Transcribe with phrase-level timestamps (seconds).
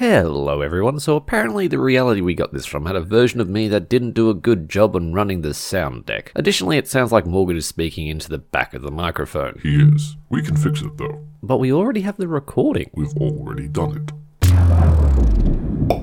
[0.00, 0.98] Hello, everyone.
[0.98, 4.12] So, apparently, the reality we got this from had a version of me that didn't
[4.12, 6.32] do a good job on running the sound deck.
[6.34, 9.60] Additionally, it sounds like Morgan is speaking into the back of the microphone.
[9.62, 10.16] He is.
[10.30, 11.26] We can fix it though.
[11.42, 12.88] But we already have the recording.
[12.94, 14.10] We've already done it.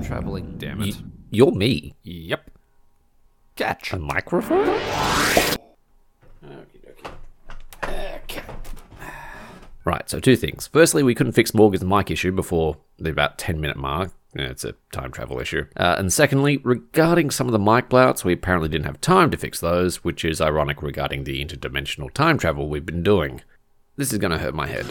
[0.04, 0.94] Traveling, damn it.
[1.30, 1.96] you're me.
[2.04, 2.52] Yep.
[3.56, 3.94] Catch.
[3.94, 5.57] A microphone?
[9.88, 10.66] Right, so two things.
[10.66, 14.12] Firstly, we couldn't fix Morgan's mic issue before the about 10 minute mark.
[14.36, 15.64] Yeah, it's a time travel issue.
[15.78, 19.38] Uh, and secondly, regarding some of the mic blouts, we apparently didn't have time to
[19.38, 23.40] fix those, which is ironic regarding the interdimensional time travel we've been doing.
[23.96, 24.84] This is going to hurt my head.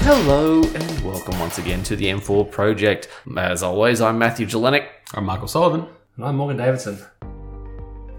[0.00, 3.08] Hello and welcome once again to the M4 project.
[3.36, 4.86] As always, I'm Matthew Jelenic.
[5.12, 5.86] I'm Michael Sullivan.
[6.18, 6.98] And I'm Morgan Davidson.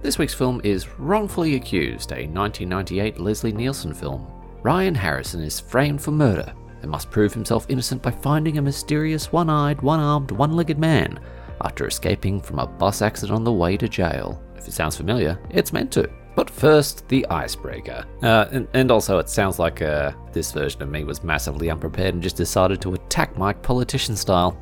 [0.02, 4.25] This week's film is Wrongfully Accused, a 1998 Leslie Nielsen film.
[4.63, 9.33] Ryan Harrison is framed for murder and must prove himself innocent by finding a mysterious
[9.33, 11.19] one eyed, one armed, one legged man
[11.59, 14.41] after escaping from a bus accident on the way to jail.
[14.56, 16.09] If it sounds familiar, it's meant to.
[16.38, 18.06] But first, the icebreaker.
[18.23, 22.13] Uh, and, and also, it sounds like uh, this version of me was massively unprepared
[22.13, 24.58] and just decided to attack Mike politician style.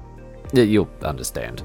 [0.53, 1.63] You'll understand.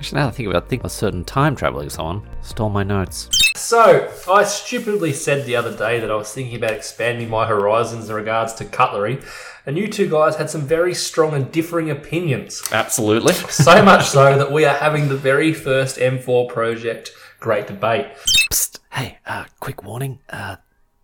[0.00, 2.70] Actually, now that I think about it, I think a certain time traveling someone stole
[2.70, 3.28] my notes.
[3.54, 8.08] So, I stupidly said the other day that I was thinking about expanding my horizons
[8.08, 9.20] in regards to cutlery,
[9.66, 12.62] and you two guys had some very strong and differing opinions.
[12.72, 13.34] Absolutely.
[13.50, 18.06] So much so that we are having the very first M4 project Great Debate.
[18.50, 20.20] Psst, hey, uh, quick warning.
[20.30, 20.56] Uh,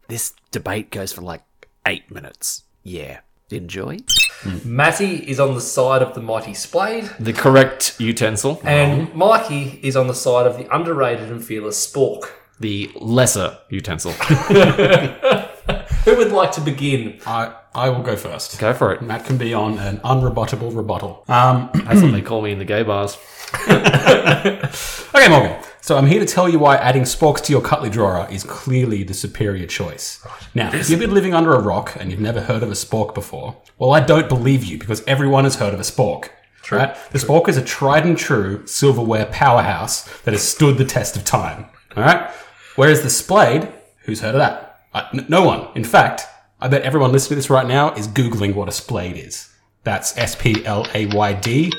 [0.08, 1.42] this debate goes for like
[1.86, 2.64] eight minutes.
[2.82, 3.20] Yeah.
[3.50, 3.98] Enjoy.
[4.64, 8.60] Matty is on the side of the mighty Splayd, The correct utensil.
[8.64, 12.28] and Mikey is on the side of the underrated and fearless Spork.
[12.58, 14.12] The lesser utensil.
[16.04, 17.20] Who would like to begin?
[17.24, 18.58] I, I will go first.
[18.58, 19.00] Go for it.
[19.02, 21.24] Matt can be on an unrebuttable rebuttal.
[21.28, 23.16] Um, That's what they call me in the gay bars.
[23.68, 25.56] okay, Morgan.
[25.86, 29.04] So I'm here to tell you why adding sporks to your cutlery drawer is clearly
[29.04, 30.20] the superior choice.
[30.52, 33.14] Now, if you've been living under a rock and you've never heard of a spork
[33.14, 36.30] before, well, I don't believe you because everyone has heard of a spork.
[36.72, 36.96] Right?
[37.12, 41.24] The spork is a tried and true silverware powerhouse that has stood the test of
[41.24, 41.66] time.
[41.96, 42.32] All right.
[42.74, 44.80] Whereas the splayd, who's heard of that?
[44.92, 45.68] Uh, n- no one.
[45.76, 46.22] In fact,
[46.60, 49.54] I bet everyone listening to this right now is googling what a splayd is.
[49.84, 51.72] That's S P L A Y D.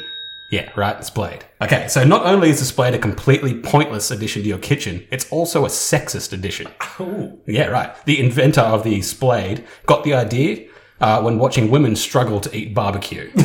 [0.49, 1.43] Yeah, right, it's Blade.
[1.61, 5.29] Okay, so not only is the Blade a completely pointless addition to your kitchen, it's
[5.29, 6.67] also a sexist addition.
[7.01, 7.37] Ooh.
[7.45, 7.93] Yeah, right.
[8.05, 10.69] The inventor of the Splayd got the idea
[11.01, 13.29] uh, when watching women struggle to eat barbecue.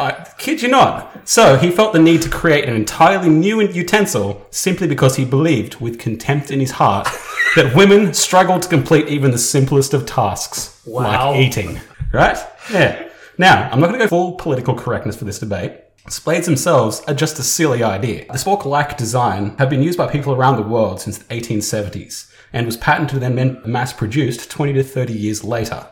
[0.00, 1.26] I kid you not.
[1.28, 5.80] So he felt the need to create an entirely new utensil simply because he believed,
[5.80, 7.08] with contempt in his heart,
[7.56, 11.30] that women struggle to complete even the simplest of tasks, Wow.
[11.32, 11.80] like eating.
[12.12, 12.38] Right?
[12.72, 13.07] Yeah.
[13.38, 15.80] Now, I'm not going to go full political correctness for this debate.
[16.08, 18.26] Splayds themselves are just a silly idea.
[18.26, 22.66] The spork-like design have been used by people around the world since the 1870s and
[22.66, 25.86] was patented and then mass-produced 20 to 30 years later.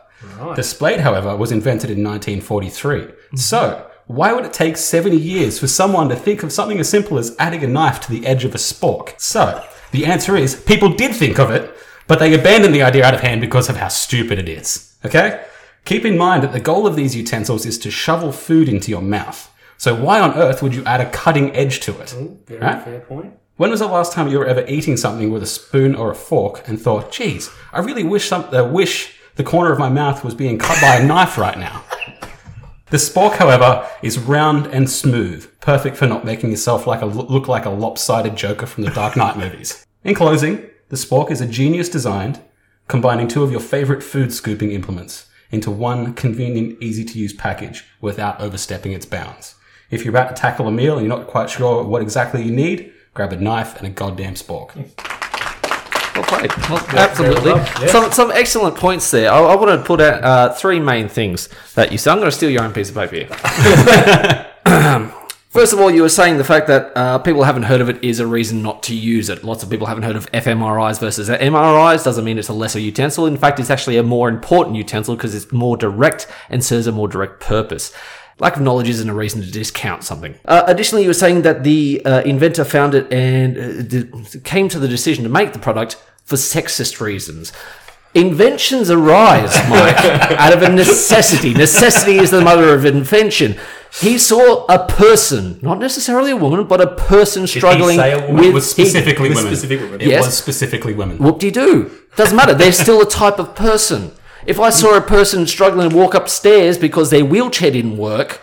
[0.57, 3.13] The Splayd, however, was invented in 1943.
[3.37, 7.19] So, why would it take 70 years for someone to think of something as simple
[7.19, 9.21] as adding a knife to the edge of a spork?
[9.21, 13.15] So, the answer is people did think of it, but they abandoned the idea out
[13.15, 14.97] of hand because of how stupid it is.
[15.05, 15.45] Okay?
[15.87, 19.01] Keep in mind that the goal of these utensils is to shovel food into your
[19.01, 19.53] mouth.
[19.77, 22.11] So why on earth would you add a cutting edge to it?
[22.47, 22.83] Very Right?
[22.83, 23.35] fair point.
[23.57, 26.15] When was the last time you were ever eating something with a spoon or a
[26.17, 30.25] fork and thought, geez, I really wish some, uh, wish the corner of my mouth
[30.25, 31.85] was being cut by a knife right now?
[32.89, 37.49] The spork, however, is round and smooth, perfect for not making yourself like a, look
[37.49, 39.85] like a lopsided Joker from the Dark Knight movies.
[40.05, 42.41] In closing, the spork is a genius designed,
[42.87, 47.85] combining two of your favorite food scooping implements into one convenient, easy to use package
[48.01, 49.55] without overstepping its bounds.
[49.91, 52.51] If you're about to tackle a meal and you're not quite sure what exactly you
[52.51, 54.75] need, grab a knife and a goddamn spork.
[56.15, 56.57] Well played.
[56.69, 57.53] Well, absolutely.
[57.53, 57.87] well, yeah.
[57.89, 59.31] Some some excellent points there.
[59.31, 62.13] I, I want to put out uh, three main things that you said.
[62.13, 63.29] I'm going to steal your own piece of paper here.
[65.57, 68.05] First of all, you were saying the fact that uh, people haven't heard of it
[68.05, 69.43] is a reason not to use it.
[69.43, 72.05] Lots of people haven't heard of fMRIs versus MRIs.
[72.05, 73.25] Doesn't mean it's a lesser utensil.
[73.25, 76.93] In fact, it's actually a more important utensil because it's more direct and serves a
[76.93, 77.91] more direct purpose.
[78.39, 80.39] Lack of knowledge isn't a reason to discount something.
[80.45, 83.57] Uh, additionally, you were saying that the uh, inventor found it and
[83.95, 87.51] uh, came to the decision to make the product for sexist reasons.
[88.17, 89.97] Inventions arise, Mike,
[90.39, 91.53] out of a necessity.
[91.53, 93.57] Necessity is the mother of invention.
[94.01, 98.37] He saw a person, not necessarily a woman, but a person struggling say a woman?
[98.37, 99.53] with It was specifically With women.
[99.55, 100.01] specific women.
[100.01, 100.25] It Yes.
[100.25, 101.19] was specifically women.
[101.19, 101.91] Whoop de doo.
[102.17, 102.55] Doesn't matter.
[102.55, 104.13] They're still a type of person.
[104.47, 108.41] If I saw a person struggling to walk upstairs because their wheelchair didn't work,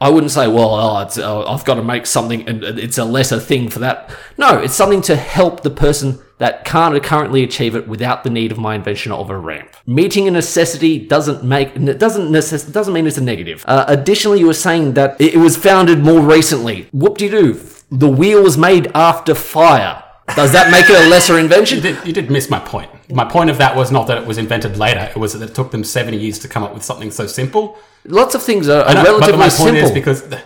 [0.00, 3.04] I wouldn't say, well, oh, it's, uh, I've got to make something, and it's a
[3.04, 4.10] lesser thing for that.
[4.38, 8.52] No, it's something to help the person that can't currently achieve it without the need
[8.52, 9.74] of my invention of a ramp.
[9.86, 13.64] Meeting a necessity doesn't make it doesn't necess- doesn't mean it's a negative.
[13.66, 16.88] Uh, additionally, you were saying that it was founded more recently.
[16.92, 17.60] Whoop de doo.
[17.90, 20.02] The wheel was made after fire.
[20.34, 21.78] Does that make it a lesser invention?
[21.82, 22.90] You did, you did miss my point.
[23.10, 25.10] My point of that was not that it was invented later.
[25.14, 27.76] It was that it took them 70 years to come up with something so simple.
[28.06, 29.84] Lots of things are, are know, but relatively my point simple.
[29.84, 30.22] is because...
[30.22, 30.42] Okay,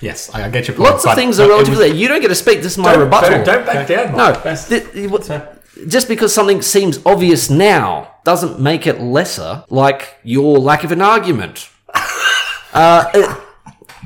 [0.00, 0.90] yes, I, I get your point.
[0.90, 1.90] Lots of things but are it relatively.
[1.90, 2.62] was- You don't get to speak.
[2.62, 3.30] This is my Don't, rebuttal.
[3.30, 4.16] don't, don't back down.
[4.16, 5.88] no, Mike.
[5.88, 9.64] just because something seems obvious now doesn't make it lesser.
[9.70, 11.68] Like your lack of an argument.
[12.72, 13.42] uh, it-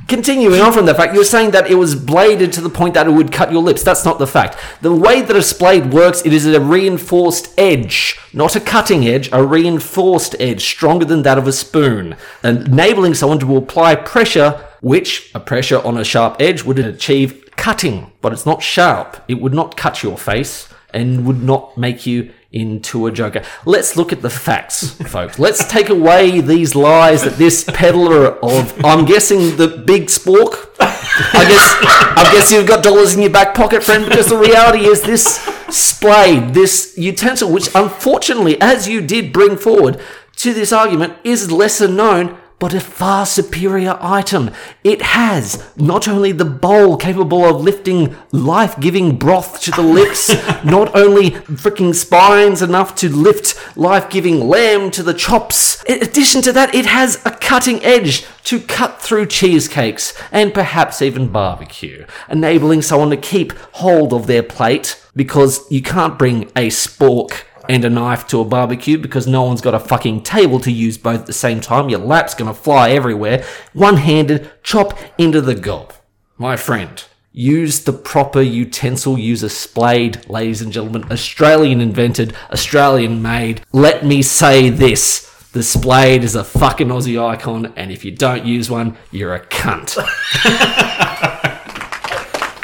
[0.08, 3.06] continuing on from the fact, you're saying that it was bladed to the point that
[3.06, 3.84] it would cut your lips.
[3.84, 4.56] That's not the fact.
[4.82, 9.28] The way that a spade works, it is a reinforced edge, not a cutting edge,
[9.32, 15.31] a reinforced edge, stronger than that of a spoon, enabling someone to apply pressure, which
[15.35, 19.23] a pressure on a sharp edge would achieve cutting, but it's not sharp.
[19.29, 23.43] It would not cut your face and would not make you into a joker.
[23.65, 25.38] Let's look at the facts, folks.
[25.38, 30.69] Let's take away these lies that this peddler of, I'm guessing the big spork.
[30.81, 31.76] I guess,
[32.17, 35.38] I guess you've got dollars in your back pocket, friend, because the reality is this
[35.69, 40.00] splayd, this utensil, which unfortunately, as you did bring forward
[40.37, 44.53] to this argument, is lesser known but a far superior item.
[44.85, 50.29] It has not only the bowl capable of lifting life giving broth to the lips,
[50.65, 55.83] not only freaking spines enough to lift life giving lamb to the chops.
[55.85, 61.03] In addition to that, it has a cutting edge to cut through cheesecakes and perhaps
[61.03, 66.69] even barbecue, enabling someone to keep hold of their plate because you can't bring a
[66.69, 70.72] spork and a knife to a barbecue because no one's got a fucking table to
[70.72, 71.88] use both at the same time.
[71.88, 73.44] Your lap's gonna fly everywhere.
[73.72, 75.93] One handed, chop into the gob.
[76.37, 77.02] My friend,
[77.32, 81.05] use the proper utensil, use a splayd, ladies and gentlemen.
[81.12, 83.62] Australian invented, Australian made.
[83.73, 85.28] Let me say this.
[85.52, 89.46] The splayd is a fucking Aussie icon, and if you don't use one, you're a
[89.46, 89.96] cunt.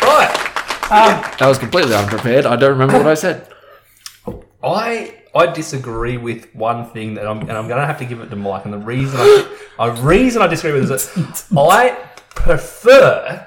[0.03, 0.31] Right.
[0.89, 2.47] Um, that was completely unprepared.
[2.47, 3.49] I don't remember what I said.
[4.63, 8.21] I I disagree with one thing that I'm and I'm going to have to give
[8.21, 8.65] it to Mike.
[8.65, 9.19] And the reason
[9.79, 11.91] I reason I disagree with it is that I
[12.31, 13.47] prefer.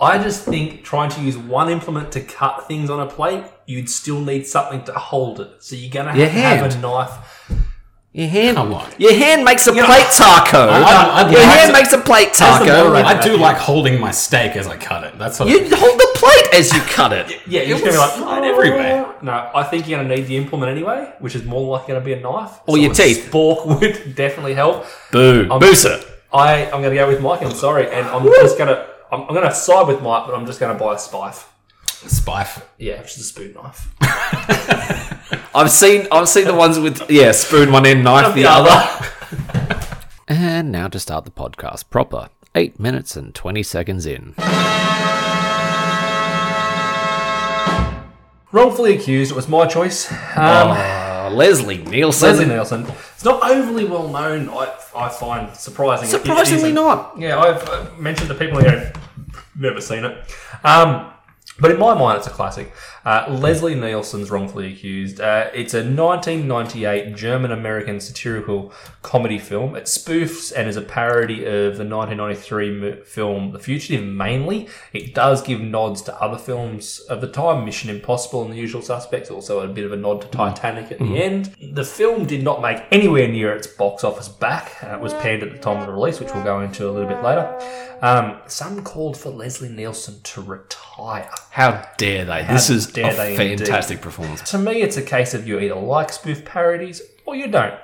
[0.00, 3.90] I just think trying to use one implement to cut things on a plate, you'd
[3.90, 5.62] still need something to hold it.
[5.62, 7.69] So you're going to Your have to have a knife.
[8.12, 8.90] Your hand, Come on.
[8.98, 10.58] your hand makes a plate taco.
[10.68, 10.80] I-
[11.22, 12.64] I- your I- hand makes a plate taco.
[12.66, 13.06] moderator.
[13.06, 15.16] I do like holding my steak as I cut it.
[15.16, 17.30] That's what You hold the plate as you cut it.
[17.46, 19.06] Yeah, you're just going to be like flying everywhere.
[19.22, 22.00] No, I think you're going to need the implement anyway, which is more likely going
[22.00, 22.50] to be a knife.
[22.66, 23.30] Or your a teeth.
[23.30, 24.86] Spork would definitely help.
[25.12, 25.46] Boo.
[25.48, 26.02] I'm- Boo, sir.
[26.32, 27.42] I, I'm going to go with Mike.
[27.42, 30.34] I'm sorry, and I'm just going to I'm, I'm going to side with Mike, but
[30.34, 31.44] I'm just going to buy a spife.
[32.04, 32.62] A spife.
[32.78, 35.06] Yeah, which is a spoon knife.
[35.54, 38.70] I've seen I've seen the ones with yeah, spoon one end, knife the The other.
[38.70, 39.06] other.
[40.28, 42.28] And now to start the podcast proper.
[42.54, 44.34] Eight minutes and twenty seconds in.
[48.52, 49.30] Wrongfully accused.
[49.30, 50.10] It was my choice.
[50.36, 52.28] Um, Uh, Leslie Nielsen.
[52.30, 52.86] Leslie Nielsen.
[53.14, 54.48] It's not overly well known.
[54.48, 56.04] I, I find surprising.
[56.08, 57.20] It- it Surprisingly isn't.
[57.20, 58.96] Yeah, I've uh, mentioned to people who have
[59.56, 60.16] never seen it.
[60.64, 61.12] Um,
[61.60, 62.72] but in my mind, it's a classic.
[63.04, 65.20] Uh, Leslie Nielsen's Wrongfully Accused.
[65.20, 69.74] Uh, it's a 1998 German American satirical comedy film.
[69.74, 74.68] It spoofs and is a parody of the 1993 mo- film The Fugitive mainly.
[74.92, 78.82] It does give nods to other films of the time, Mission Impossible and The Usual
[78.82, 81.54] Suspects, also a bit of a nod to Titanic at the end.
[81.72, 84.76] The film did not make anywhere near its box office back.
[84.82, 86.92] Uh, it was panned at the time of the release, which we'll go into a
[86.92, 87.58] little bit later.
[88.02, 91.30] Um, some called for Leslie Nielsen to retire.
[91.50, 92.44] How dare they?
[92.44, 94.42] this is a they fantastic performance.
[94.50, 97.74] To me, it's a case of you either like spoof parodies or you don't.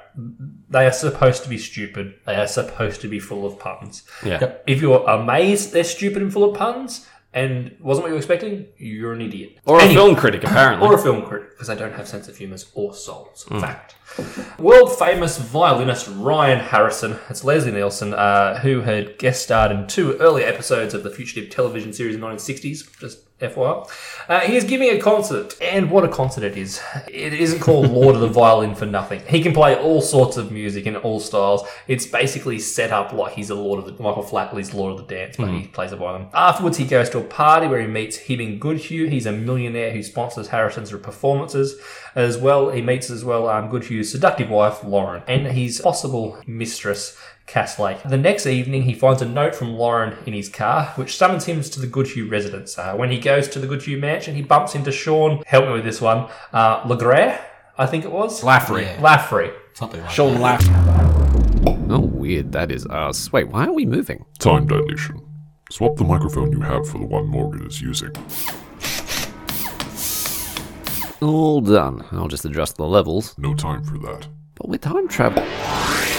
[0.71, 2.15] They are supposed to be stupid.
[2.25, 4.05] They are supposed to be full of puns.
[4.25, 4.55] Yeah.
[4.67, 7.07] If you're amazed they're stupid and full of puns
[7.37, 9.59] and wasn't what you were expecting, you're an idiot.
[9.67, 10.89] Or a film critic, apparently.
[10.89, 13.45] Or a film critic, because they don't have sense of humour or souls.
[13.45, 13.95] Fact.
[14.59, 20.17] World famous violinist Ryan Harrison, it's Leslie Nielsen, uh, who had guest starred in two
[20.17, 22.99] earlier episodes of the Fugitive television series in the 1960s.
[22.99, 23.87] Just FYI.
[24.29, 26.81] Uh, he is giving a concert, and what a concert it is.
[27.07, 29.21] It isn't called Lord of the Violin for nothing.
[29.27, 31.63] He can play all sorts of music in all styles.
[31.87, 35.15] It's basically set up like he's a Lord of the Michael Flatley's Lord of the
[35.15, 36.29] Dance, but he plays a violin.
[36.33, 39.09] Afterwards, he goes to a party where he meets Hibbing Goodhue.
[39.09, 41.79] He's a millionaire who sponsors Harrison's performances.
[42.17, 47.15] As well, he meets as well um, Goodhue's seductive wife, Lauren, and his possible mistress,
[47.47, 47.99] Cass Lake.
[48.05, 51.61] The next evening, he finds a note from Lauren in his car, which summons him
[51.63, 52.79] to the Goodhue residence.
[52.79, 55.85] Uh, when he goes to the Goodhue mansion, he bumps into Sean, help me with
[55.85, 57.39] this one, uh, Legre,
[57.77, 58.43] I think it was?
[58.43, 58.97] Laffrey.
[58.97, 59.53] Laffrey.
[59.75, 60.67] Something like Sean laugh.
[61.91, 62.53] Oh, weird.
[62.53, 63.31] That is us.
[63.31, 64.25] Wait, why are we moving?
[64.39, 65.21] Time dilation.
[65.71, 68.13] Swap the microphone you have for the one Morgan is using.
[71.23, 72.05] All done.
[72.13, 73.37] I'll just adjust the levels.
[73.39, 74.29] No time for that.
[74.55, 75.43] But with time travel.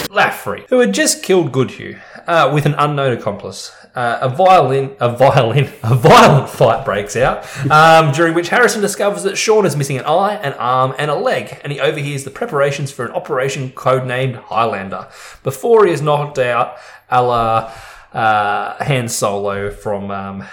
[0.10, 3.72] Laffrey, who had just killed Goodhue uh, with an unknown accomplice.
[3.94, 9.24] Uh, a violin, a violin, a violent fight breaks out, um, during which Harrison discovers
[9.24, 12.30] that Sean is missing an eye, an arm, and a leg, and he overhears the
[12.30, 15.08] preparations for an operation codenamed Highlander.
[15.44, 16.78] Before he is knocked out,
[17.10, 17.72] a la
[18.14, 20.46] uh, Han Solo from um,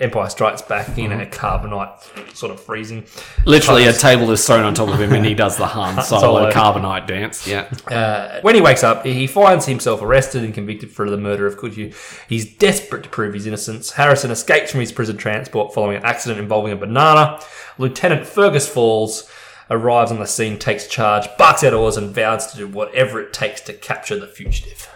[0.00, 3.04] Empire Strikes Back in a carbonite sort of freezing.
[3.44, 6.20] Literally, a table is thrown on top of him, and he does the Han Solo
[6.20, 6.50] Solo.
[6.52, 7.46] carbonite dance.
[7.46, 7.68] Yeah.
[7.86, 11.56] Uh, when he wakes up, he finds himself arrested and convicted for the murder of
[11.56, 11.92] Goodhue.
[12.28, 13.92] He's desperate to prove his innocence.
[13.92, 17.40] Harrison escapes from his prison transport following an accident involving a banana.
[17.78, 19.30] Lieutenant Fergus Falls
[19.70, 23.32] arrives on the scene, takes charge, barks out orders, and vows to do whatever it
[23.32, 24.88] takes to capture the fugitive.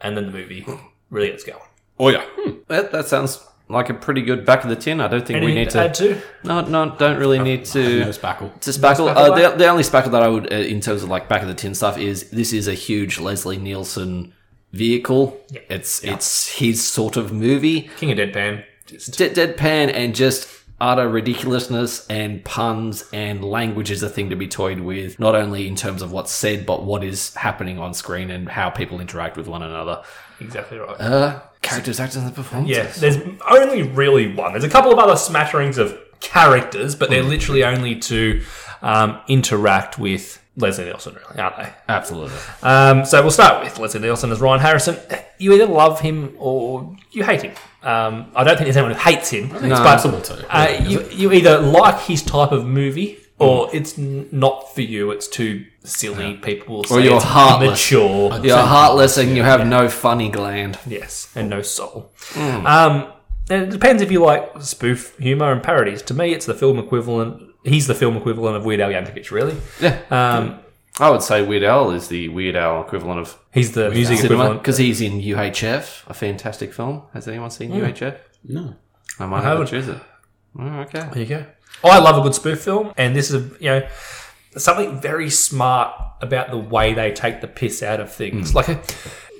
[0.00, 0.66] And then the movie
[1.10, 1.60] really gets going.
[1.98, 2.24] Oh yeah.
[2.68, 5.00] That, that sounds like a pretty good back of the tin.
[5.00, 6.14] I don't think we need to add to.
[6.14, 6.22] to?
[6.44, 8.00] No, no, don't really need to.
[8.04, 8.58] no spackle.
[8.60, 9.52] To spackle, spackle uh, back?
[9.52, 11.54] the, the only spackle that I would, uh, in terms of like back of the
[11.54, 14.32] tin stuff, is this is a huge Leslie Nielsen
[14.72, 15.40] vehicle.
[15.68, 17.90] It's it's his sort of movie.
[17.96, 18.64] King of Deadpan.
[18.86, 20.48] Just De- deadpan and just
[20.80, 25.68] utter ridiculousness and puns and language is a thing to be toyed with, not only
[25.68, 29.36] in terms of what's said, but what is happening on screen and how people interact
[29.36, 30.02] with one another.
[30.40, 30.98] exactly right.
[30.98, 32.76] Uh, characters, actors, and the performances.
[32.76, 34.52] Yeah, there's only really one.
[34.52, 38.42] There's a couple of other smatterings of characters, but they're literally only to
[38.82, 41.72] um, interact with Leslie Nielsen, really, aren't they?
[41.88, 42.36] Absolutely.
[42.62, 44.96] Um, so we'll start with Leslie Nielsen as Ryan Harrison.
[45.38, 47.54] You either love him or you hate him.
[47.82, 49.50] Um, I don't think there's anyone who hates him.
[49.52, 50.56] It's but, possible to.
[50.56, 55.10] uh, you, you either like his type of movie or it's n- not for you.
[55.10, 56.34] It's too silly.
[56.36, 57.68] People will say you're it's heartless.
[57.92, 58.38] immature.
[58.44, 60.78] You're heartless and you have no funny gland.
[60.86, 62.12] Yes, and no soul.
[62.32, 62.66] Hmm.
[62.66, 63.12] Um,
[63.48, 66.02] and it depends if you like spoof humor and parodies.
[66.02, 67.42] To me, it's the film equivalent.
[67.64, 69.56] He's the film equivalent of Weird Al Yankovic, really.
[69.80, 69.98] Yeah.
[70.10, 70.60] Um,
[70.98, 74.34] I would say Weird Al is the Weird Al equivalent of he's the music cinema
[74.42, 74.62] equivalent.
[74.62, 77.02] because he's in UHF, a fantastic film.
[77.14, 78.18] Has anyone seen UHF?
[78.44, 78.76] no.
[79.18, 79.66] I might I have to haven't.
[79.66, 80.02] choose it.
[80.58, 81.08] Oh, okay.
[81.12, 81.44] There you go.
[81.84, 83.88] I love a good spoof film, and this is you know
[84.56, 88.50] something very smart about the way they take the piss out of things.
[88.50, 88.56] Hmm.
[88.56, 88.80] Like a,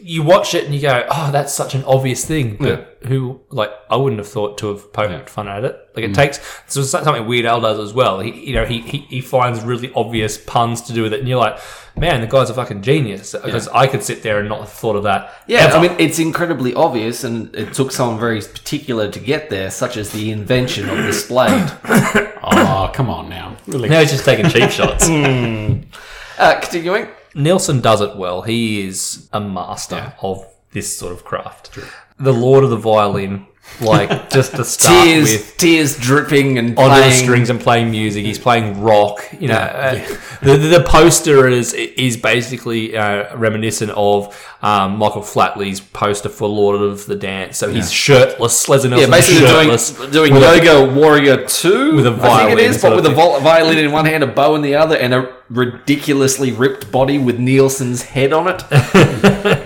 [0.03, 3.71] you watch it and you go, "Oh, that's such an obvious thing," but who like
[3.89, 5.77] I wouldn't have thought to have poked fun at it.
[5.95, 8.21] Like it takes so it's something Weird Al does as well.
[8.21, 11.29] He you know he, he he finds really obvious puns to do with it, and
[11.29, 11.59] you're like,
[11.97, 14.97] "Man, the guy's a fucking genius." Because I could sit there and not have thought
[14.97, 15.35] of that.
[15.47, 15.77] Yeah, ever.
[15.77, 19.97] I mean, it's incredibly obvious, and it took someone very particular to get there, such
[19.97, 22.39] as the invention of the Splayd.
[22.43, 23.57] Oh, come on now.
[23.67, 23.89] Really?
[23.89, 25.09] now he's just taking cheap shots.
[26.39, 27.09] uh, continuing.
[27.35, 28.43] Nielsen does it well.
[28.43, 31.79] He is a master of this sort of craft.
[32.19, 33.47] The Lord of the Violin,
[33.81, 35.57] like just to start Tears, with.
[35.57, 39.27] tears dripping and On the strings and playing music, he's playing rock.
[39.39, 39.95] You know, uh,
[40.43, 46.81] the, the poster is is basically uh, reminiscent of um, Michael Flatley's poster for Lord
[46.81, 47.57] of the Dance.
[47.59, 51.97] So he's shirtless, Leslie Yeah, basically shirtless, doing, doing with a- Yoga Warrior 2.
[51.97, 53.43] with a I think violin it is, but with a thing.
[53.43, 57.39] violin in one hand, a bow in the other, and a ridiculously ripped body with
[57.39, 58.63] Nielsen's head on it.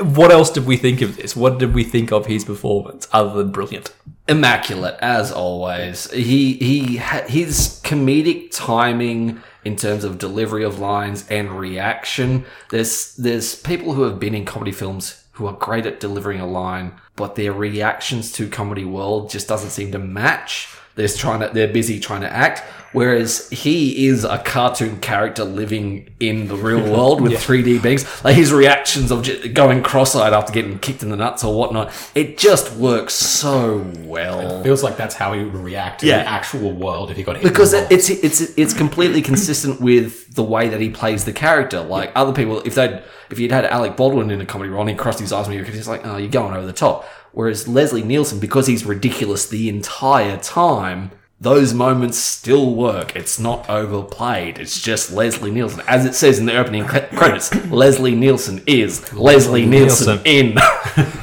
[0.00, 1.34] What else did we think of this?
[1.36, 3.92] What did we think of his performance other than brilliant?
[4.28, 6.10] immaculate as always.
[6.12, 12.44] He he his comedic timing in terms of delivery of lines and reaction.
[12.70, 16.46] There's there's people who have been in comedy films who are great at delivering a
[16.46, 20.68] line, but their reactions to comedy world just doesn't seem to match.
[20.98, 22.64] They're trying to they're busy trying to act.
[22.92, 28.24] Whereas he is a cartoon character living in the real world with 3D beings.
[28.24, 32.38] Like his reactions of going cross-eyed after getting kicked in the nuts or whatnot, it
[32.38, 34.60] just works so well.
[34.60, 37.36] It feels like that's how he would react in the actual world if he got
[37.36, 37.44] hit.
[37.44, 41.80] in Because it's it's it's completely consistent with the way that he plays the character.
[41.80, 44.90] Like other people, if they if you'd had Alec Baldwin in a comedy role and
[44.90, 47.06] he crossed his eyes when you he's like, oh, you're going over the top.
[47.32, 53.14] Whereas Leslie Nielsen, because he's ridiculous the entire time, those moments still work.
[53.14, 54.58] It's not overplayed.
[54.58, 55.82] It's just Leslie Nielsen.
[55.86, 60.26] As it says in the opening credits, Leslie Nielsen is Leslie Nielsen, Nielsen.
[60.26, 60.58] in.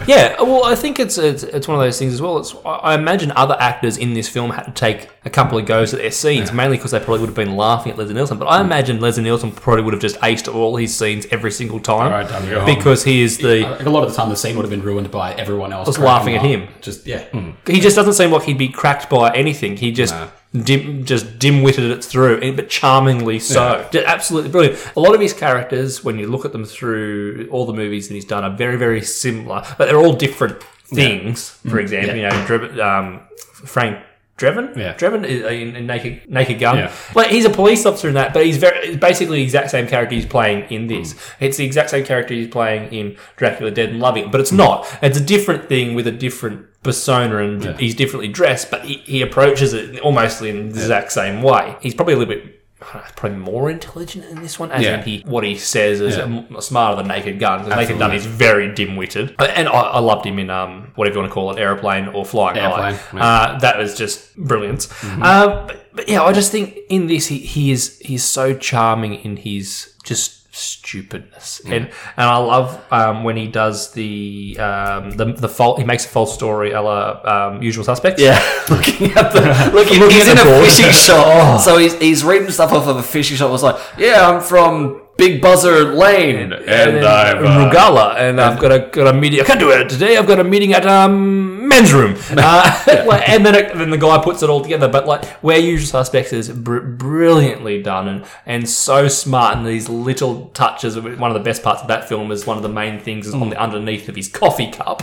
[0.07, 2.37] Yeah, well, I think it's, it's it's one of those things as well.
[2.37, 5.65] It's I I imagine other actors in this film had to take a couple of
[5.65, 8.37] goes at their scenes, mainly because they probably would have been laughing at Leslie Nielsen.
[8.37, 8.65] But I hmm.
[8.65, 12.29] imagine Leslie Nielsen probably would have just aced all his scenes every single time Alright,
[12.29, 12.75] done, go home.
[12.75, 15.09] because he is the a lot of the time, the scene would have been ruined
[15.09, 16.67] by everyone else Just laughing at him.
[16.79, 17.51] Just yeah, hmm.
[17.65, 19.77] he just doesn't seem like he'd be cracked by anything.
[19.77, 20.13] He just
[20.53, 23.87] dim, just dim-witted it through, eh, but charmingly so.
[23.91, 24.91] Just absolutely brilliant.
[24.95, 28.13] A lot of his characters, when you look at them through all the movies that
[28.13, 31.49] he's done, are very, very similar, but they're all different things.
[31.49, 31.79] For hmm.
[31.79, 33.21] example, you know, um,
[33.65, 33.99] Frank.
[34.37, 34.93] Drebin, Yeah.
[34.95, 36.77] Drebin is uh, in, in Naked Naked Gun.
[36.77, 36.91] Yeah.
[37.15, 40.13] Like he's a police officer in that, but he's very basically the exact same character
[40.15, 41.15] he's playing in this.
[41.39, 44.85] It's the exact same character he's playing in Dracula Dead and Loving, but it's not.
[45.01, 49.21] It's a different thing with a different persona, and he's differently dressed, but he, he
[49.21, 51.75] approaches it almost in the exact same way.
[51.81, 52.61] He's probably a little bit.
[52.87, 54.97] I don't know, Probably more intelligent in this one, as Yeah.
[54.99, 57.61] in he what he says is um, smarter than Naked Gun.
[57.61, 61.19] 'cause Naked Gun is very dim-witted, and I, I loved him in um, whatever you
[61.21, 63.25] want to call it, aeroplane or flying Airplane, yeah.
[63.25, 64.87] Uh, that was just brilliant.
[65.03, 65.19] Um,
[65.67, 69.37] but, but yeah, I just think in this he, he is he's so charming in
[69.37, 75.49] his just stupidness, and and I love um, when he does the um, the the
[75.49, 75.79] fault.
[75.79, 78.21] He makes a false story, a la um, Usual Suspects.
[78.21, 79.41] Yeah, looking at the
[79.73, 79.99] looking.
[79.99, 80.65] Looking he's in a board.
[80.65, 83.49] fishing shop, so he's he's reading stuff off of a fishing shop.
[83.49, 88.41] I was like, yeah, I'm from Big Buzzer Lane, and, then I've uh, Rugala, and
[88.41, 89.39] I've got a got a meeting.
[89.39, 90.17] I can't do it today.
[90.17, 93.97] I've got a meeting at um men's room, uh, like, and then it, then the
[93.97, 94.89] guy puts it all together.
[94.89, 99.87] But like where Usual Suspects is br- brilliantly done and and so smart, and these
[99.87, 100.99] little touches.
[100.99, 103.33] One of the best parts of that film is one of the main things is
[103.33, 105.01] on the underneath of his coffee cup.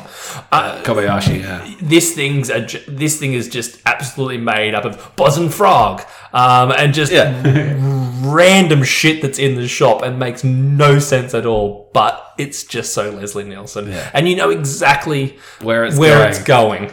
[0.53, 1.41] Uh, Kobayashi.
[1.41, 6.03] Yeah, this thing's a, this thing is just absolutely made up of buzz and frog,
[6.35, 7.13] um, and just
[8.23, 11.91] random shit that's in the shop and makes no sense at all.
[11.95, 16.29] But it's just so Leslie Nielsen, and you know exactly Where it's where going.
[16.31, 16.93] it's going,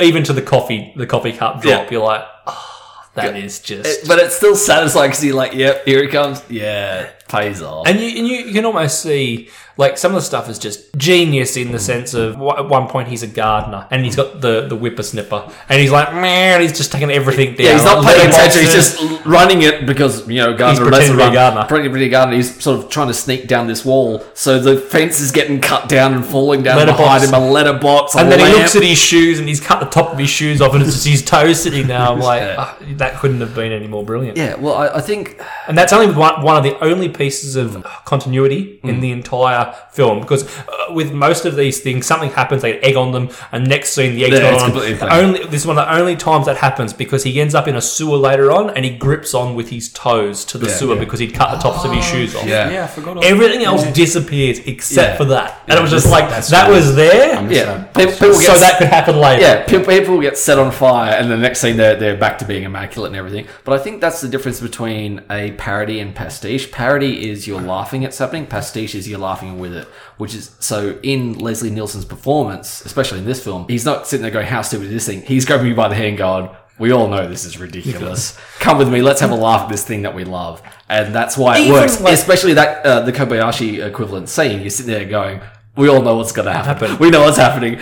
[0.00, 1.84] even to the coffee the coffee cup drop.
[1.84, 1.90] Yeah.
[1.90, 3.86] You're like, oh, that is just.
[4.04, 6.42] It- but it's still satisfying because you're like, yep, here it comes.
[6.50, 7.86] Yeah, pays off.
[7.88, 9.48] And you, and you, you can almost see,
[9.78, 12.86] like, some of the stuff is just genius in the sense of wh- at one
[12.88, 16.76] point he's a gardener and he's got the, the whippersnipper and he's like, man, he's
[16.76, 17.66] just taking everything down.
[17.66, 18.62] yeah, he's not Like, paying attention.
[18.62, 21.64] He's just running it because you know Gardner pretending lets to be a gardener.
[21.66, 22.36] Pretending to be a gardener.
[22.36, 25.88] He's sort of trying to sneak down this wall, so the fence is getting cut
[25.88, 26.98] down and falling down Letterbox.
[27.00, 27.34] behind him.
[27.34, 30.12] A letterbox, a And then he looks at his shoes and he's cut the top
[30.12, 32.00] of his shoes off and it's just his toes sitting there.
[32.00, 32.54] I'm like, Yeah.
[32.58, 34.36] "Ah, that couldn't have been any more brilliant.
[34.36, 37.68] Yeah, well, I, I think And that's only one, one of the only pieces of
[37.68, 37.84] Mm.
[38.06, 42.78] continuity in the entire film because uh, with most of these things, something happens, they
[42.80, 44.74] egg on them, and next scene the egg's Yeah, not on.
[44.74, 45.12] The fine.
[45.12, 47.76] only this is one of the only times that happens because he ends up in
[47.76, 50.94] a sewer later on and he grips on with his toes to the Yeah, sewer
[50.94, 51.00] yeah.
[51.00, 52.44] because he'd cut the tops of his shoes off.
[52.46, 52.70] yeah.
[52.70, 53.16] yeah, I forgot.
[53.16, 53.92] all- Everything else Yeah.
[53.92, 55.16] disappears except Yeah.
[55.16, 56.74] for that, and it was Yeah, just like that's that true.
[56.74, 59.42] was there, I'm Yeah, people, people so get that could happen later.
[59.42, 62.62] yeah, people get set on fire, and the next scene they're, they're back to being
[62.64, 63.46] immaculate and everything.
[63.64, 66.70] But I think that's the difference between a parody and pastiche.
[66.70, 68.46] Parody is you're laughing at something.
[68.46, 69.86] Pastiche is you're laughing with it.
[70.16, 74.30] Which is so in Leslie Nielsen's performance, especially in this film, he's not sitting there
[74.30, 76.48] going, "How stupid is this thing?" He's grabbing me by the hand, going.
[76.78, 78.38] We all know this is ridiculous.
[78.60, 79.02] Come with me.
[79.02, 81.72] Let's have a laugh at this thing that we love, and that's why it Even
[81.72, 82.00] works.
[82.00, 84.60] like- Especially that uh, the Kobayashi equivalent scene.
[84.60, 85.40] You're sitting there going,
[85.76, 86.88] "We all know what's going to happen.
[86.90, 86.98] Happen.
[86.98, 87.80] We know what's happening.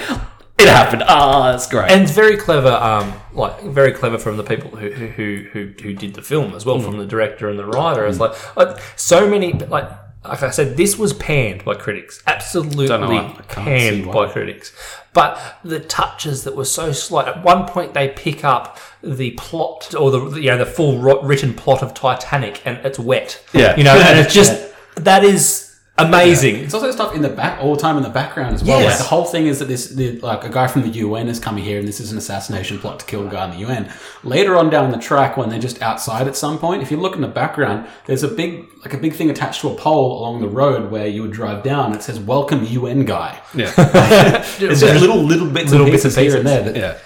[0.59, 1.03] It happened.
[1.07, 1.91] Ah, that's great.
[1.91, 5.93] and it's very clever, um, like very clever from the people who who who who,
[5.93, 8.07] did the film as well, from the director and the writer.
[8.07, 9.87] It's like, like so many, like
[10.29, 13.37] like I said, this was panned by critics, absolutely Don't know why.
[13.39, 14.73] I can't see panned by critics.
[15.13, 17.27] But the touches that were so slight.
[17.27, 21.55] At one point, they pick up the plot or the you know the full written
[21.55, 23.43] plot of Titanic, and it's wet.
[23.55, 23.75] Yeah.
[23.77, 25.66] you know, and it's just that is
[25.99, 26.57] amazing.
[26.57, 28.81] It's also stuff in the back all the time in the background as well.
[28.81, 28.93] Yes.
[28.93, 31.41] Like the whole thing is that this the, like a guy from the UN is
[31.41, 33.93] coming here and this is an assassination plot to kill a guy in the UN.
[34.23, 37.15] Later on down the track when they're just outside at some point, if you look
[37.15, 40.41] in the background, there's a big like a big thing attached to a pole along
[40.41, 41.95] the road where you would drive down.
[41.95, 43.73] It says "Welcome UN guy." yeah.
[44.59, 46.63] It's just little little bits Little and bits pieces here and there.
[46.63, 46.99] That, yeah.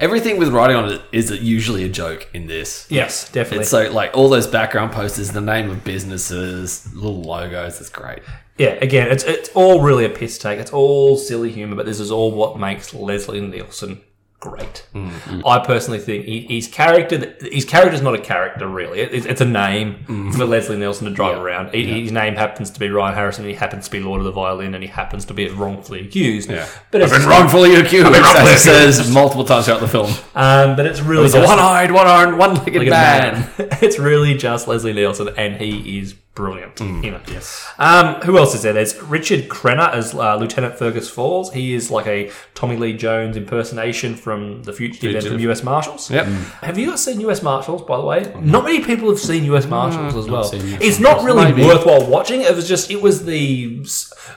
[0.00, 2.86] Everything with writing on it is usually a joke in this.
[2.88, 3.62] Yes, definitely.
[3.62, 7.80] It's so like all those background posters, the name of businesses, little logos.
[7.80, 8.20] It's great.
[8.58, 10.58] Yeah, again, it's it's all really a piss take.
[10.58, 14.00] It's all silly humor, but this is all what makes Leslie Nielsen
[14.40, 14.86] great.
[14.94, 15.44] Mm-hmm.
[15.46, 19.00] I personally think he, his character, his character's not a character really.
[19.00, 20.30] It, it's a name Mm-hmm.
[20.32, 21.74] for Leslie Nielsen to drive around.
[21.74, 23.44] He- His name happens to be Ryan Harrison.
[23.44, 26.50] He happens to be Lord of the Violin, and he happens to be wrongfully accused.
[26.50, 26.68] Yeah.
[26.90, 30.10] But it's Been wrongfully accused, wrongfully he says multiple times throughout the film.
[30.34, 33.40] Um, but it's really He's a one-eyed, one-armed, one-legged man.
[33.40, 33.50] man.
[33.82, 37.04] it's really just Leslie Nielsen, and he is brilliant Mm.
[37.04, 37.22] in it.
[37.28, 37.66] Yes.
[37.80, 38.72] Um, who else is there?
[38.72, 41.52] There's Richard Crenna as uh, Lieutenant Fergus Falls.
[41.52, 45.62] He is like a Tommy Lee Jones impersonation from the Fugitive, and from U.S.
[45.64, 46.10] Marshals.
[46.10, 46.26] Yep.
[46.62, 47.42] Have you guys seen U.S.
[47.42, 48.20] Marshals, by the way?
[48.40, 49.66] Not many people have seen U.S.
[49.66, 50.48] Marshals as well.
[50.54, 51.64] It's not really Maybe.
[51.66, 52.40] worthwhile watching.
[52.42, 53.84] It was just, it was the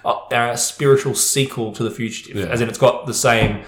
[0.04, 2.46] uh, uh, spiritual sequel to The Fugitive, Yeah.
[2.54, 3.62] as in it's got the same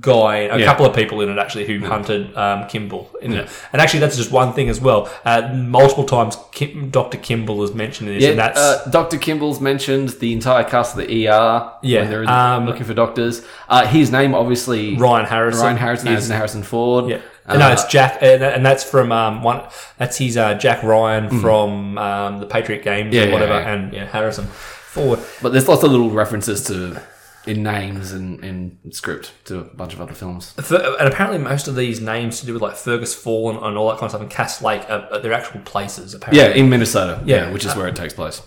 [0.00, 0.64] guy, a Yeah.
[0.66, 3.48] couple of people in it actually who hunted um, Kimball in it.
[3.72, 5.10] And actually, that's just one thing as well.
[5.24, 7.16] Uh, multiple times, Kim, Dr.
[7.18, 9.16] Kimball is mentioned in this, Yeah, and that's uh, Dr.
[9.18, 13.42] Kimball's mentioned the entire cast of the ER Yeah, when they're um, looking for doctors.
[13.68, 15.62] Uh, his name, obviously, Ryan Harrison.
[15.64, 17.08] Ryan Harrison is- Harrison Ford.
[17.08, 17.20] Yeah.
[17.46, 19.62] Uh, no, it's Jack, and and that's from um, one.
[19.98, 23.14] That's his uh, Jack Ryan from um, the Patriot Games Mm.
[23.14, 23.72] Yeah, or yeah, whatever, yeah.
[23.72, 25.18] and yeah, Harrison Ford.
[25.42, 27.02] But there's lots of little references to
[27.50, 30.54] in names and in script to a bunch of other films.
[30.56, 33.88] And apparently, most of these names to do with like Fergus Falls and, and all
[33.88, 36.14] that kind of stuff, and Cass Lake, are, are they're actual places.
[36.14, 37.20] Apparently, Yeah, in Minnesota.
[37.24, 37.46] Yeah.
[37.46, 38.40] Yeah, which is where it takes place.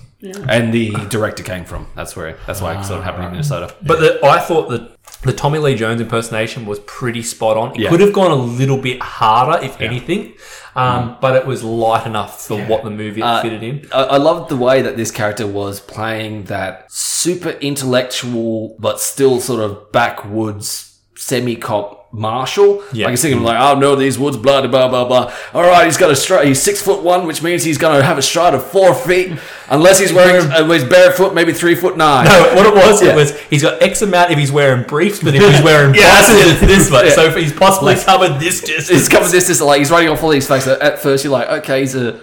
[0.48, 1.88] And the director came from.
[1.96, 2.38] That's where.
[2.48, 3.76] That's why it sort of happened in Minnesota.
[3.82, 7.72] But the, I thought that the Tommy Lee Jones impersonation was pretty spot on.
[7.76, 7.90] It Yeah.
[7.90, 10.34] could have gone a little bit harder, if anything,
[10.76, 13.88] um, but it was light enough for what the movie Uh, fitted in.
[13.94, 19.40] I, I loved the way that this character was playing that super intellectual but still
[19.40, 20.93] sort of backwoods
[21.24, 22.84] semi cop marshal.
[22.94, 23.06] Yeah.
[23.08, 25.34] I can see him like, oh no, these woods, blah blah blah blah.
[25.54, 26.46] All right, he's got a stride.
[26.48, 29.38] He's six foot one, which means he's going to have a stride of four feet,
[29.70, 32.26] unless he's wearing uh, he's barefoot, maybe three foot nine.
[32.26, 33.14] No, what it was, Yeah.
[33.14, 36.20] it was he's got X amount if he's wearing briefs, but if he's wearing Yeah,
[36.22, 37.06] it's this much.
[37.06, 37.12] Yeah.
[37.16, 38.90] So he's possibly covered this distance.
[38.90, 39.62] He's covered this, distance.
[39.62, 40.68] like he's writing off all these facts.
[40.68, 42.20] At first, you're like, okay, he's a.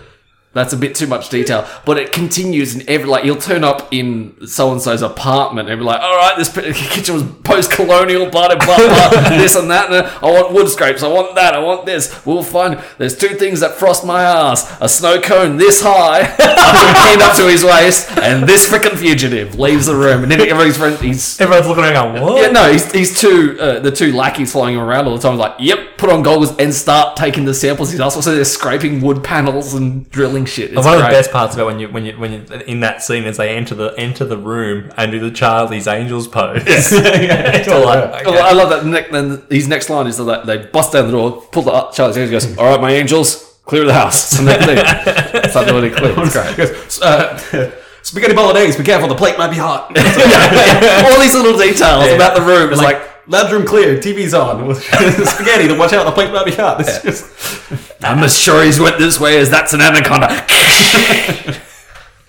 [0.53, 3.87] That's a bit too much detail, but it continues in every like you'll turn up
[3.93, 8.31] in so and so's apartment and be like, "All right, this p- kitchen was post-colonial,
[8.31, 9.93] blah blah blah, blah this and that.
[9.93, 12.27] And I want wood scrapes, I want that, I want this.
[12.27, 16.23] We'll find there's two things that frost my ass: a snow cone this high,
[17.11, 20.25] pinned up to his waist, and this freaking fugitive leaves the room.
[20.25, 22.43] And then everybody's friend, he's Everyone's looking around going, what?
[22.43, 25.39] yeah, no, he's, he's two, uh, the two lackeys following him around all the time.
[25.39, 27.93] Like, yep, put on goggles and start taking the samples.
[27.93, 30.73] He's also so they're scraping wood panels and drilling shit.
[30.73, 31.11] It's One of the great.
[31.13, 33.75] best parts about when you when you when you in that scene is they enter
[33.75, 36.63] the enter the room and do the Charlie's Angels pose.
[36.93, 38.39] All like, okay.
[38.41, 39.11] I love that.
[39.13, 42.17] Then his next line is that they bust down the door, pull the uh, Charlie's
[42.19, 44.79] Angels, goes, "All right, my angels, clear the house." And they leave.
[45.45, 46.15] It's like really clear.
[46.19, 46.57] It's great.
[46.57, 47.73] Goes, uh,
[48.03, 49.89] spaghetti bolognese, be careful, the plate might be hot.
[49.97, 52.71] All these little details about the room.
[52.71, 54.75] It's like, like, lounge room clear, TV's on.
[54.75, 56.81] spaghetti, then watch out, the plate might be hot.
[56.81, 60.29] It's just, I'm as sure he's went this way as that's an anaconda.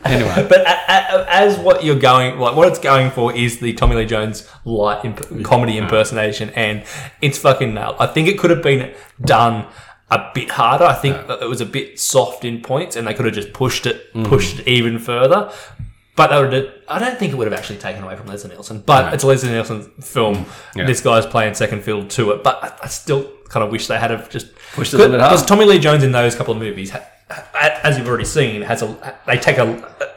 [0.06, 3.74] anyway, But a, a, as what you're going, like what it's going for is the
[3.74, 6.84] Tommy Lee Jones light imp- comedy impersonation, and
[7.22, 7.96] it's fucking nailed.
[8.00, 9.68] I think it could have been done
[10.10, 10.84] a bit harder.
[10.84, 13.54] I think that it was a bit soft in points, and they could have just
[13.54, 14.26] pushed it, mm.
[14.26, 15.52] pushed it even further.
[16.16, 18.50] But they would have, I don't think it would have actually taken away from Leslie
[18.50, 18.82] Nielsen.
[18.86, 20.46] But it's a Leslie Nielsen film.
[20.76, 20.86] Yeah.
[20.86, 22.44] This guy's playing second fiddle to it.
[22.44, 25.14] But I, I still kind of wish they had have just Pushed it a little
[25.14, 25.36] bit harder.
[25.36, 26.92] Because Tommy Lee Jones in those couple of movies,
[27.56, 29.66] as you've already seen, has a they take a,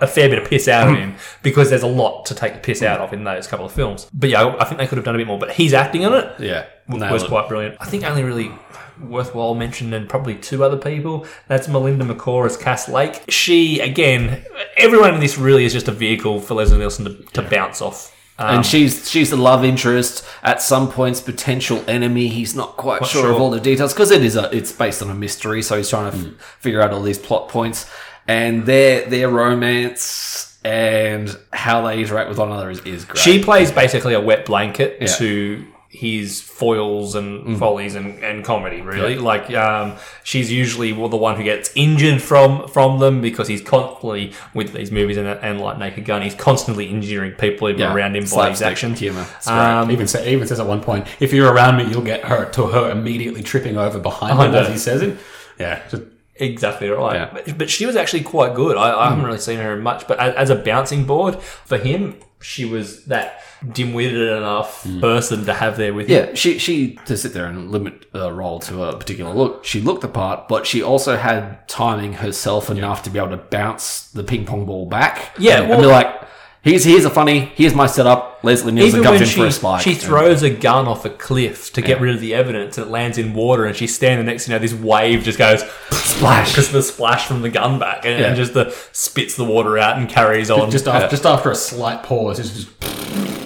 [0.00, 1.10] a fair bit of piss out of mm-hmm.
[1.10, 3.72] him because there's a lot to take the piss out of in those couple of
[3.72, 4.08] films.
[4.12, 5.38] But yeah, I think they could have done a bit more.
[5.38, 7.76] But he's acting in it yeah, was quite brilliant.
[7.80, 8.52] I think only really
[9.00, 11.26] worthwhile mentioned and probably two other people.
[11.48, 13.22] That's Melinda McGraw as Cass Lake.
[13.28, 14.44] She again,
[14.76, 18.10] everyone in this really is just a vehicle for Leslie Nielsen to, to bounce off.
[18.36, 23.06] Um, and she's she's the love interest at some points potential enemy he's not quite
[23.06, 25.76] sure, of all the details because it is a it's based on a mystery so
[25.76, 27.88] he's trying to f- figure out all these plot points
[28.26, 33.40] and their their romance and how they interact with one another is, is great She
[33.40, 35.06] plays basically a wet blanket Yeah.
[35.06, 37.58] to his foils and Mm.
[37.58, 38.80] follies and, and comedy.
[38.82, 43.62] Really, like um, she's usually the one who gets injured from from them because he's
[43.62, 46.22] constantly with these movies and, and like Naked Gun.
[46.22, 47.94] He's constantly injuring people even Yeah.
[47.94, 48.98] around him by his actions.
[48.98, 49.24] humor.
[49.44, 49.54] Great.
[49.56, 52.52] Um, even, say, even says at one point, if you're around me, you'll get hurt,
[52.54, 55.16] to her immediately tripping over behind him as he says it.
[55.58, 56.02] Yeah, just,
[56.36, 57.14] Exactly right.
[57.14, 57.30] Yeah.
[57.32, 58.76] But, but she was actually quite good.
[58.76, 62.16] I, I haven't really seen her much, but as, as a bouncing board for him,
[62.40, 63.40] she was that
[63.72, 65.00] dim-witted enough hmm.
[65.00, 66.28] person to have there with him.
[66.28, 69.80] yeah she she to sit there and limit a role to a particular look she
[69.80, 74.08] looked the part but she also had timing herself enough to be able to bounce
[74.08, 76.24] the ping pong ball back Yeah, and well- be like
[76.64, 77.40] Here's here's a funny.
[77.56, 78.42] Here's my setup.
[78.42, 79.82] Leslie Nielsen Even comes when in she, for a spike.
[79.82, 82.90] she throws a gun off a cliff to get rid of the evidence and it
[82.90, 86.50] lands in water and she's standing next to you know this wave just goes splash.
[86.52, 88.28] because the splash from the gun back and, Yeah.
[88.28, 90.70] and just the spits the water out and carries on.
[90.70, 93.43] Just after, just after a slight pause, it's just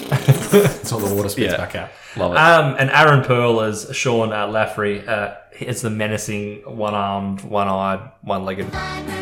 [0.93, 1.57] all the water spits Yeah.
[1.57, 1.91] back out.
[2.19, 2.39] Love it.
[2.39, 8.73] Um, and Aaron Pearl as Sean uh, Laffrey uh, is the menacing, one-armed, one-eyed, one-legged
[8.73, 9.19] man.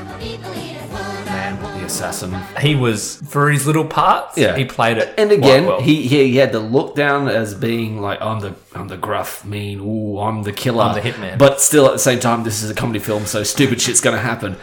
[1.79, 2.35] the assassin.
[2.61, 4.37] He was for his little parts.
[4.37, 4.57] Yeah.
[4.57, 5.15] he played it.
[5.19, 5.81] And again, well.
[5.81, 9.81] he, he had the look down as being like I'm the I'm the gruff, mean,
[9.81, 11.39] ooh, I'm the killer, I'm the hitman.
[11.39, 14.19] But still, at the same time, this is a comedy film, so stupid shit's gonna
[14.19, 14.57] happen.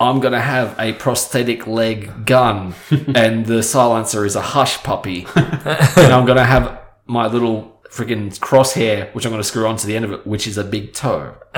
[0.00, 2.74] I'm gonna have a prosthetic leg gun,
[3.14, 9.12] and the silencer is a hush puppy, and I'm gonna have my little freaking crosshair,
[9.14, 11.34] which I'm gonna screw onto the end of it, which is a big toe,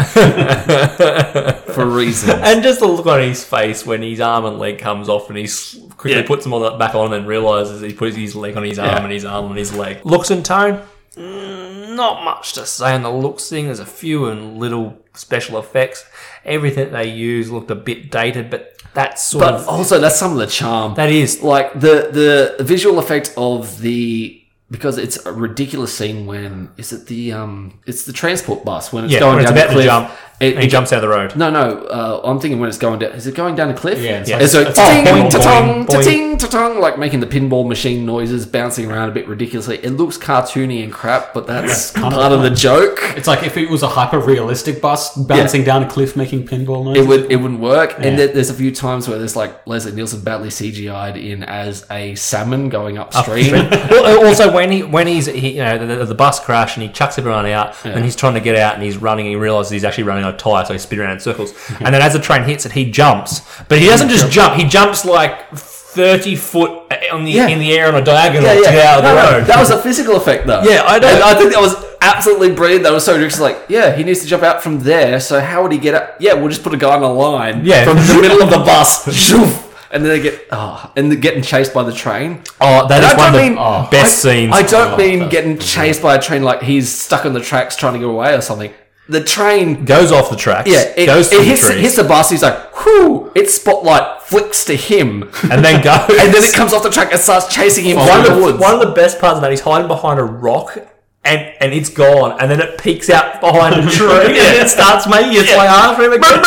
[1.72, 2.32] for reasons.
[2.42, 5.38] And just the look on his face when his arm and leg comes off and
[5.38, 5.48] he
[5.96, 6.26] quickly Yeah.
[6.26, 9.02] puts them on back on and realizes he puts his leg on his arm Yeah.
[9.04, 9.98] and his arm on his leg.
[10.04, 10.80] Looks and tone,
[11.16, 13.66] mm, not much to say on the looks thing.
[13.66, 16.04] There's a few and little special effects.
[16.44, 20.32] Everything they use looked a bit dated, but that's sort But of also, that's some
[20.32, 20.94] of the charm.
[20.94, 26.70] that is like the the visual effect of the because it's a ridiculous scene when
[26.76, 29.20] is it the um it's the transport bus when it's yeah.
[29.20, 29.84] going When it's down about the to cliff.
[29.84, 31.34] jump, It- and he it- jumps out of the road.
[31.36, 31.84] No, no.
[31.86, 33.12] Uh, I'm thinking when it's going down.
[33.12, 33.98] Is it going down a cliff?
[34.00, 34.36] Yeah, it's Yeah.
[34.36, 38.90] like- It's like ta-ting, boing, ta-tong, ta-ting, ta-tong, like making the pinball machine noises, bouncing
[38.90, 39.78] around a bit ridiculously.
[39.82, 43.00] It looks cartoony and crap, but that's kind of part of the joke.
[43.16, 46.84] It's like if it was a hyper realistic bus bouncing down a cliff making pinball
[46.84, 47.04] noises.
[47.04, 47.94] It would it wouldn't work.
[47.96, 48.16] And Yeah.
[48.16, 52.14] there, there's a few times where there's like Leslie Nielsen badly CGI'd in as a
[52.14, 53.52] salmon going upstream.
[53.90, 56.88] well, also when he when he's he, you know the, the bus crash and he
[56.90, 59.70] chucks everyone out and he's trying to get out and he's running and he realizes
[59.70, 62.12] he's actually running on a tire so he spins around in circles and then as
[62.12, 66.36] the train hits it he jumps but he doesn't just jump he jumps like 30
[66.36, 66.70] foot
[67.10, 67.48] on the Yeah.
[67.48, 68.90] in the air on a diagonal Yeah, to get yeah.
[68.92, 70.62] out of the No, no, road that was a physical effect, though.
[70.62, 71.08] Yeah, I know.
[71.08, 72.82] And I think that was absolutely brilliant.
[72.84, 73.40] That was so ridiculous.
[73.40, 75.18] Like, yeah, he needs to jump out from there.
[75.20, 76.16] So how would he get up?
[76.20, 77.64] Yeah, we'll just put a guy on a line.
[77.64, 77.84] Yeah.
[77.84, 79.06] from the middle of the bus.
[79.30, 79.62] Shoof.
[79.90, 82.42] and then they get oh, and they're getting chased by the train.
[82.60, 84.92] oh that And is I one of don't the mean- best I, scenes I don't
[84.92, 88.00] Oh, mean getting chased by a train like he's stuck on the tracks trying to
[88.00, 88.72] get away or something.
[89.08, 92.04] The train goes off the tracks Yeah, it, goes it hits, the trees hits the
[92.04, 92.30] bus.
[92.30, 93.30] He's like, whoo!
[93.36, 97.12] Its spotlight flicks to him, and then goes and then it comes off the track
[97.12, 98.58] and starts chasing him one of, the woods.
[98.58, 100.76] one of the best parts of that he's hiding behind a rock
[101.24, 105.08] and, and it's gone and then it peeks out behind a tree and it starts
[105.08, 106.22] making its way after him again.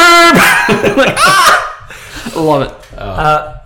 [2.32, 2.98] I love it.
[2.98, 3.60] Uh,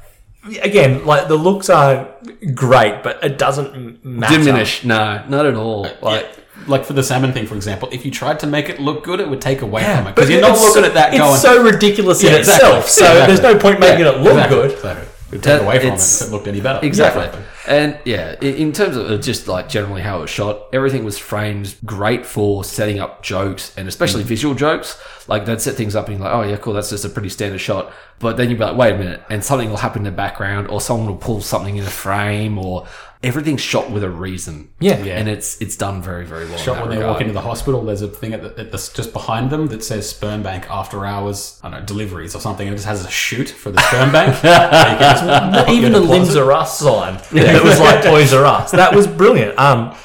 [0.62, 2.14] again, like the looks are
[2.54, 4.38] great, but it doesn't matter.
[4.38, 4.84] Diminish?
[4.84, 5.86] No, not at all.
[5.86, 8.80] Uh, like, like for the salmon thing, for example, if you tried to make it
[8.80, 10.93] look good, it would take away Yeah, from it because you're not looking so- at
[10.93, 11.38] that it's going.
[11.39, 12.67] so ridiculous in Yeah, exactly.
[12.69, 12.89] itself.
[12.89, 14.58] So Yeah, there's no point making it look exactly.
[14.58, 14.80] good.
[14.80, 16.86] So it would take away from it if it looked any better.
[16.86, 17.23] Exactly.
[17.23, 17.45] Yeah.
[17.65, 21.17] And yeah, in terms of uh, just like generally how it was shot, everything was
[21.17, 24.28] framed great for setting up jokes and especially mm.
[24.28, 25.02] visual jokes.
[25.28, 27.30] Like they'd set things up and you're like, oh yeah, cool, that's just a pretty
[27.30, 27.93] standard shot.
[28.19, 30.67] But then you'd be like, wait a minute, and something will happen in the background
[30.67, 32.86] or someone will pull something in the frame or
[33.24, 34.70] everything's shot with a reason.
[34.80, 35.02] Yeah.
[35.04, 35.18] Yeah.
[35.18, 36.58] And it's it's done very, very well.
[36.58, 37.14] Shot when they regard.
[37.14, 39.84] walk into the hospital, there's a thing at the, at the, just behind them that
[39.84, 43.06] says sperm bank after hours, I don't know, deliveries or something, and it just has
[43.06, 44.34] a chute for the sperm bank.
[44.44, 46.42] So just Even your the Limbs deposit.
[46.44, 48.72] R Us sign that was like Toys R Us.
[48.72, 49.58] That was brilliant.
[49.58, 49.96] Um,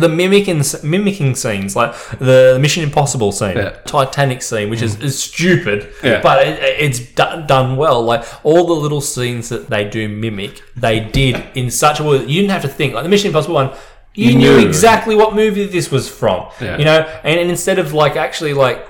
[0.00, 3.70] the mimicking mimicking scenes, like the Mission Impossible scene, Yeah.
[3.86, 5.02] Titanic scene, which is, mm.
[5.04, 6.20] is stupid, Yeah.
[6.22, 8.02] but it, it's do- done well.
[8.02, 12.18] Like all the little scenes that they do mimic, they did in such a way
[12.18, 12.94] that you didn't have to think.
[12.94, 13.70] Like the Mission Impossible one.
[14.14, 14.66] You, You knew knew.
[14.66, 16.76] exactly what movie this was from, Yeah.
[16.78, 18.84] you know, and, and instead of like actually like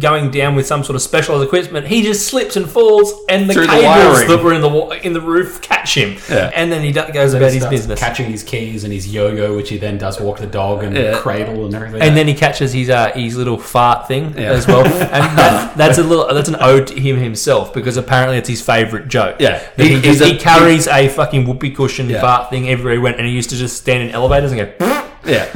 [0.00, 3.54] going down with some sort of specialized equipment, he just slips and falls, and the
[3.54, 4.28] Through the cables wiring.
[4.28, 6.50] that were in the wa- in the roof catch him, Yeah.
[6.56, 8.00] and then he do- goes about his Starts business.
[8.00, 11.12] Catching his keys and his yo-yo, which he then does walk the dog and Yeah.
[11.18, 12.02] cradle and everything.
[12.02, 14.50] and then he catches his uh, his little fart thing Yeah.
[14.52, 18.38] as well, and that, that's a little that's an ode to him himself because apparently
[18.38, 19.36] it's his favorite joke.
[19.38, 19.60] Yeah.
[19.76, 22.20] That he, He- just, he's a- he carries a fucking whoopee cushion Yeah.
[22.20, 25.00] fart thing everywhere he went, and he used to just stand in elevators and go.
[25.26, 25.46] Yeah.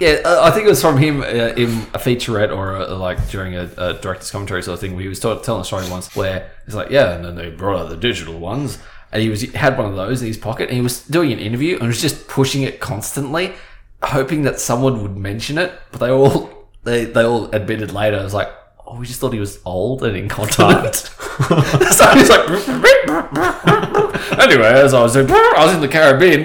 [0.00, 3.28] Yeah, uh, I think it was from him uh, in a featurette or uh like
[3.28, 5.88] during a, a director's commentary sort of thing where he was t- telling a story
[5.90, 8.78] once where he's like, yeah, and then they brought out the digital ones,
[9.12, 11.38] and he was had one of those in his pocket, and he was doing an
[11.38, 13.52] interview and was just pushing it constantly,
[14.02, 16.48] hoping that someone would mention it, but they all
[16.84, 18.48] they they all admitted later, it was like.
[18.92, 20.96] Oh, we just thought he was old and incontinent.
[20.96, 21.10] so
[22.10, 22.48] he's like,
[24.38, 26.44] anyway, as I was doing, I was in the Caribbean,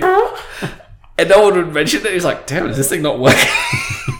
[1.17, 2.13] and no one would mention it.
[2.13, 3.49] He's like, damn, is this thing not working?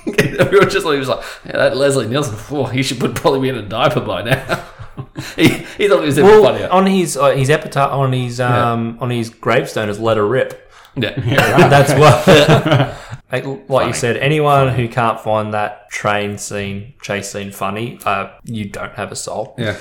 [0.40, 3.00] and we were just like, he was like, yeah, that Leslie Nielsen, oh, he should
[3.00, 4.66] put, probably be in a diaper by now.
[5.36, 6.70] he, he thought it was even Well, funnier.
[6.70, 10.72] on his uh, his epitaph on his um on his gravestone is "Let her rip."
[10.96, 11.68] yeah.
[11.68, 12.96] That's what.
[13.32, 18.30] like, like you said, anyone who can't find that train scene, chase scene funny, uh,
[18.46, 19.56] you don't have a soul.
[19.58, 19.78] Yeah.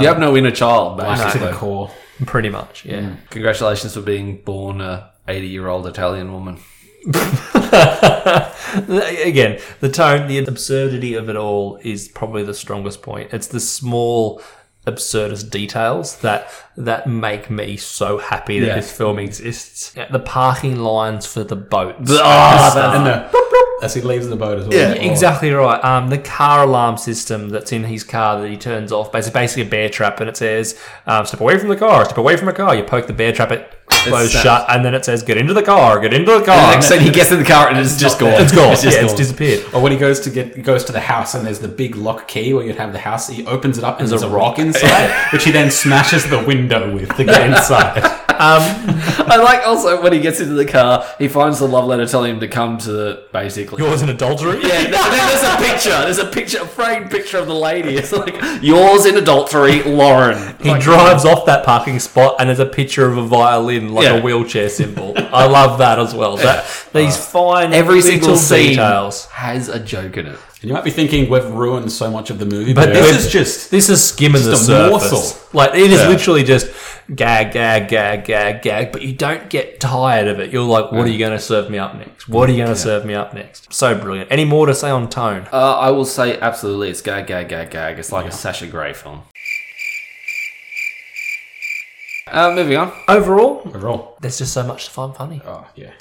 [0.00, 1.48] you have no inner child, Black to basically.
[1.48, 1.90] the core.
[2.24, 3.16] Pretty much, yeah.
[3.28, 6.58] Congratulations for being born a 80 year old Italian woman.
[9.24, 13.32] Again, the tone, the absurdity of it all is probably the strongest point.
[13.32, 14.42] It's the small,
[14.86, 18.74] absurdist details that that make me so happy that Yeah.
[18.76, 19.92] this film exists.
[19.96, 22.10] Yeah, the parking lines for the boats.
[22.14, 24.76] Ah, and the, as he leaves the boat as well.
[24.78, 25.10] Yeah, Oh.
[25.10, 25.82] Exactly right.
[25.84, 29.62] Um, the car alarm system that's in his car that he turns off, basically, basically
[29.64, 32.04] a bear trap, and it says, um, "Step away from the car.
[32.04, 33.72] Step away from the car." You poke the bear trap, it
[34.10, 34.42] closes snaps.
[34.44, 35.98] shut, and then it says, "Get into the car.
[36.00, 38.18] Get into the The car." next thing he gets in the car and it's just
[38.18, 38.32] gone.
[38.40, 38.72] it's gone.
[38.72, 39.18] It's just yeah, it's gone.
[39.18, 39.64] disappeared.
[39.72, 42.28] Or when he goes to get goes to the house and there's the big lock
[42.28, 45.10] key where you'd have the house, he opens it up and there's, a rock inside,
[45.32, 48.02] which he then smashes the window with to get inside.
[48.38, 48.62] Um,
[49.30, 52.34] I like also when he gets into the car, he finds the love letter telling
[52.34, 53.82] him to come to the basically.
[53.84, 54.60] Yours in adultery.
[54.62, 55.90] Yeah, there's a picture.
[55.90, 57.96] There's a picture, a framed picture of the lady.
[57.96, 60.56] It's like yours in adultery, Lauren.
[60.62, 64.04] He Like, drives off that parking spot and there's a picture of a violin, like
[64.04, 64.14] Yeah.
[64.18, 65.14] a wheelchair symbol.
[65.16, 66.36] I love that as well.
[66.36, 69.26] That these fine every little single scene details.
[69.26, 70.38] has a joke in it.
[70.60, 73.06] And you might be thinking we've ruined so much of the movie, But but this
[73.16, 75.10] this is just This is skimming the Just a surface.
[75.12, 75.48] morsel.
[75.52, 76.66] Like it is literally just
[77.14, 78.90] gag, gag, gag, gag, gag.
[78.90, 80.50] But you don't get tired of it.
[80.52, 82.28] You're like, what are you going to serve me up next?
[82.28, 83.72] What are you going to serve me up next?
[83.72, 84.32] So brilliant.
[84.32, 85.46] Any more to say on tone?
[85.52, 87.98] Uh, I will say absolutely, it's gag, gag, gag, gag.
[88.00, 89.22] It's like a Sasha Grey film.
[92.26, 92.92] Uh, moving on.
[93.08, 94.16] Overall, overall.
[94.20, 95.40] there's just so much to find funny.
[95.46, 95.92] Oh yeah.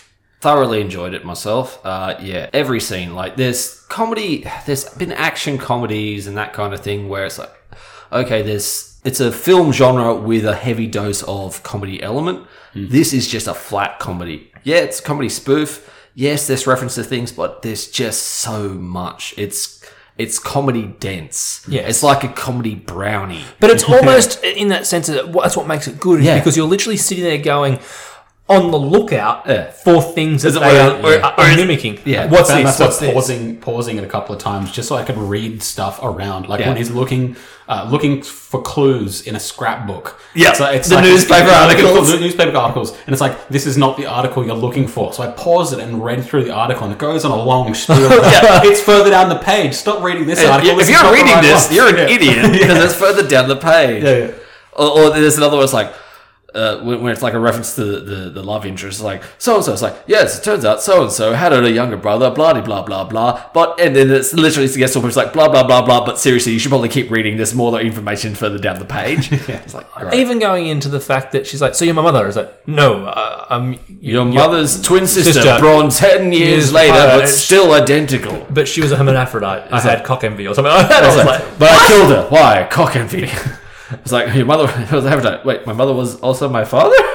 [0.42, 1.80] Thoroughly enjoyed it myself.
[1.86, 3.16] Uh, yeah, every scene.
[3.16, 4.46] Like, there's comedy.
[4.66, 7.52] There's been action comedies and that kind of thing where it's like,
[8.12, 12.46] okay, there's it's a film genre with a heavy dose of comedy element.
[12.76, 14.52] This is just a flat comedy.
[14.64, 15.94] Yeah, it's a comedy spoof.
[16.14, 19.34] Yes, there's reference to things, but there's just so much.
[19.38, 19.84] It's
[20.18, 21.64] it's comedy dense.
[21.70, 21.82] Yeah.
[21.82, 23.44] it's like a comedy brownie.
[23.60, 26.40] But it's almost in that sense that that's what makes it good, Yeah.
[26.40, 27.80] because you're literally sitting there going
[28.50, 29.72] on the lookout Yeah.
[29.72, 32.00] for things that, they where- are, where- are, are mimicking.
[32.06, 32.28] Yeah.
[32.28, 32.78] what's And this?
[32.78, 33.14] that's What's why this?
[33.14, 36.48] pausing, pausing it a couple of times just so I could read stuff around.
[36.48, 36.70] Like Yeah.
[36.70, 37.36] when he's looking,
[37.68, 40.22] uh, looking for clues in a scrapbook.
[40.34, 40.54] Yeah.
[40.54, 42.18] so it's The like- newspaper articles.
[42.22, 45.12] newspaper articles, and it's like this is not the article you're looking for.
[45.12, 47.74] So I paused it and read through the article, and it goes on a long
[47.74, 47.98] spiel.
[48.64, 49.74] It's further down the page.
[49.74, 50.72] Stop reading this article.
[50.80, 51.76] if This you're reading right this, one.
[51.76, 52.16] you're an Yeah.
[52.16, 54.04] idiot because it's further down the page.
[54.04, 54.32] Yeah, yeah.
[54.72, 55.66] Or, or there's another one.
[55.66, 55.92] It's like
[56.54, 59.00] uh, when, when it's like a reference to the, the, the love interest.
[59.00, 59.74] It's like so and so.
[59.74, 62.32] It's like yes, it turns out so and so had a younger brother.
[62.32, 63.50] Blah de blah blah blah.
[63.54, 65.10] But and then it's literally gets to a point.
[65.10, 66.06] It's like blah blah blah blah.
[66.06, 67.38] But seriously, you should probably keep reading.
[67.38, 69.32] There's more information further down the page.
[69.68, 70.14] It's like great.
[70.14, 72.26] Even going into the fact that she's like, so you're my mother.
[72.28, 75.60] Is like, no, uh, I'm your mother's twin sister, sister.
[75.60, 78.46] born ten years, Years later, but still identical.
[78.50, 79.72] But she was a hermaphrodite.
[79.72, 80.90] I had cock envy or something like.
[80.90, 82.28] I was like, But I killed her.
[82.30, 82.68] Why?
[82.70, 83.30] Cock envy.
[83.92, 85.46] It's like your mother was a hermaphrodite.
[85.46, 86.96] Wait, my mother was also my father.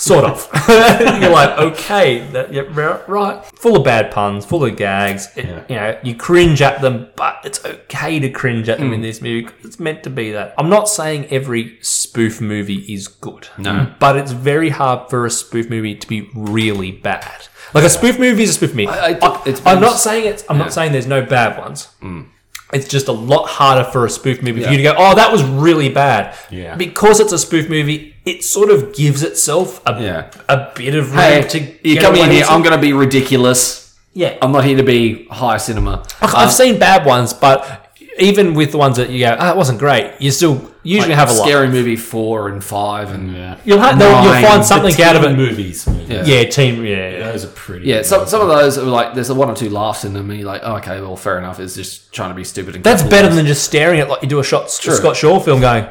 [0.00, 0.48] sort of.
[0.68, 3.44] You're like, okay, that, yeah, right, right.
[3.56, 5.28] Full of bad puns, full of gags.
[5.36, 9.00] It, You know, you cringe at them, but it's okay to cringe at them in
[9.00, 9.04] mm.
[9.04, 9.48] this movie.
[9.62, 10.54] It's meant to be that.
[10.58, 13.48] I'm not saying every spoof movie is good.
[13.58, 13.72] No.
[13.72, 13.98] Mm.
[13.98, 17.48] But it's very hard for a spoof movie to be really bad.
[17.74, 18.88] Like a spoof movie is a spoof movie.
[18.88, 20.44] I- I think it's I'm not saying it's.
[20.48, 21.88] I'm not saying there's no bad ones.
[22.02, 22.26] Mm.
[22.72, 25.32] It's just a lot harder for a spoof movie for you to go, oh, that
[25.32, 26.36] was really bad.
[26.50, 26.76] Yeah.
[26.76, 30.30] Because it's a spoof movie, it sort of gives itself a, Yeah.
[30.48, 32.44] a bit of room Hey, to you come in here.
[32.48, 33.96] I'm going to be ridiculous.
[34.12, 34.36] Yeah.
[34.42, 36.04] I'm not here to be high cinema.
[36.20, 37.79] I've Um, seen bad ones, but
[38.22, 41.28] even with the ones that you go, ah, it wasn't great, you still usually have
[41.28, 41.46] a lot.
[41.46, 43.58] scary movie four and five and Yeah.
[43.64, 45.36] You'll, have, you'll find something The out of teen it.
[45.36, 45.86] Movies.
[46.08, 46.24] Yeah.
[46.24, 46.84] Yeah, team.
[46.84, 47.30] Yeah, yeah.
[47.32, 47.86] Those are pretty.
[47.86, 48.02] yeah.
[48.02, 50.30] Some some of those are like there's a one or two laughs in them.
[50.30, 51.60] And you're like, oh, okay, well, fair enough.
[51.60, 52.76] It's just trying to be stupid.
[52.76, 53.22] And That's capitalize.
[53.24, 54.94] better than just staring at like you do a shot True.
[54.94, 55.86] Scott Shaw film going.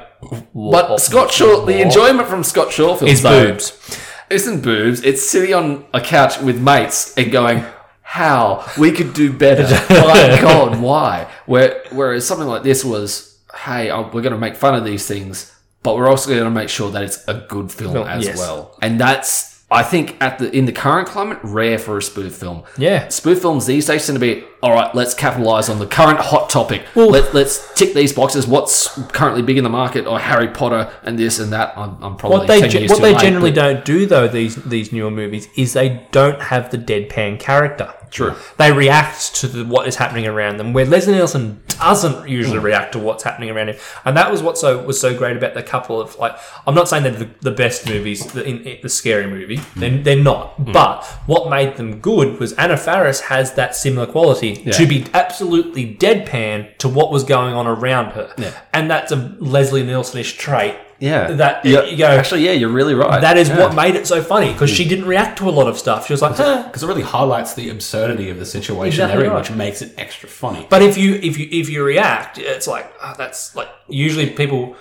[0.53, 3.97] But Scott Shaw, the enjoyment from Scott Shaw films is though, boobs.
[4.29, 5.01] isn't boobs.
[5.03, 7.63] It's sitting on a couch with mates and going,
[8.09, 9.63] "How we could do better?
[9.93, 14.73] My God, why?" Whereas something like this was, "Hey, uh, we're going to make fun
[14.73, 17.93] of these things, but we're also going to make sure that it's a good film
[17.93, 18.37] Film, as yes.
[18.37, 22.33] well." And that's, I think, at the in the current climate, rare for a spoof
[22.35, 22.63] film.
[22.79, 23.09] Yeah.
[23.09, 26.49] spoof films these days tend to be, all right, let's capitalize on the current hot
[26.49, 26.83] topic.
[26.95, 28.45] Well- Let, let's tick these boxes.
[28.47, 31.77] What's currently big in the market, or Harry Potter and this and that.
[31.77, 34.27] I'm, I'm probably What they 10 ge- what they late, generally but- don't do though
[34.27, 37.93] these these newer movies is they don't have the deadpan character.
[38.11, 38.33] True.
[38.57, 42.65] They react to the, what is happening around them, where Leslie Nielsen doesn't usually Hmm.
[42.65, 43.75] react to what's happening around him.
[44.03, 46.35] And that was what so was so great about the couple of like.
[46.65, 49.57] I'm not saying they're the, the best movies, the, in, in the scary movie.
[49.57, 49.79] Hmm.
[49.79, 50.71] They're, they're not.
[50.73, 55.95] But what made them good was Anna Faris has that similar quality to be absolutely
[55.95, 58.51] deadpan to what was going on around her, Yeah.
[58.73, 60.75] and that's a Leslie Nielsen-ish trait.
[60.99, 61.31] Yeah.
[61.31, 61.83] That Yeah.
[61.85, 62.07] you go.
[62.07, 63.21] Actually, yeah, you're really right.
[63.21, 63.59] That is Yeah.
[63.59, 64.89] what made it so funny because she mm.
[64.89, 66.07] didn't react to a lot of stuff.
[66.07, 69.31] She was like, "Huh." Because it really highlights the absurdity of the situation Exactly they're
[69.31, 69.39] right.
[69.39, 70.67] which makes it extra funny.
[70.69, 74.75] But if you if you if you react, it's like oh, that's like usually people.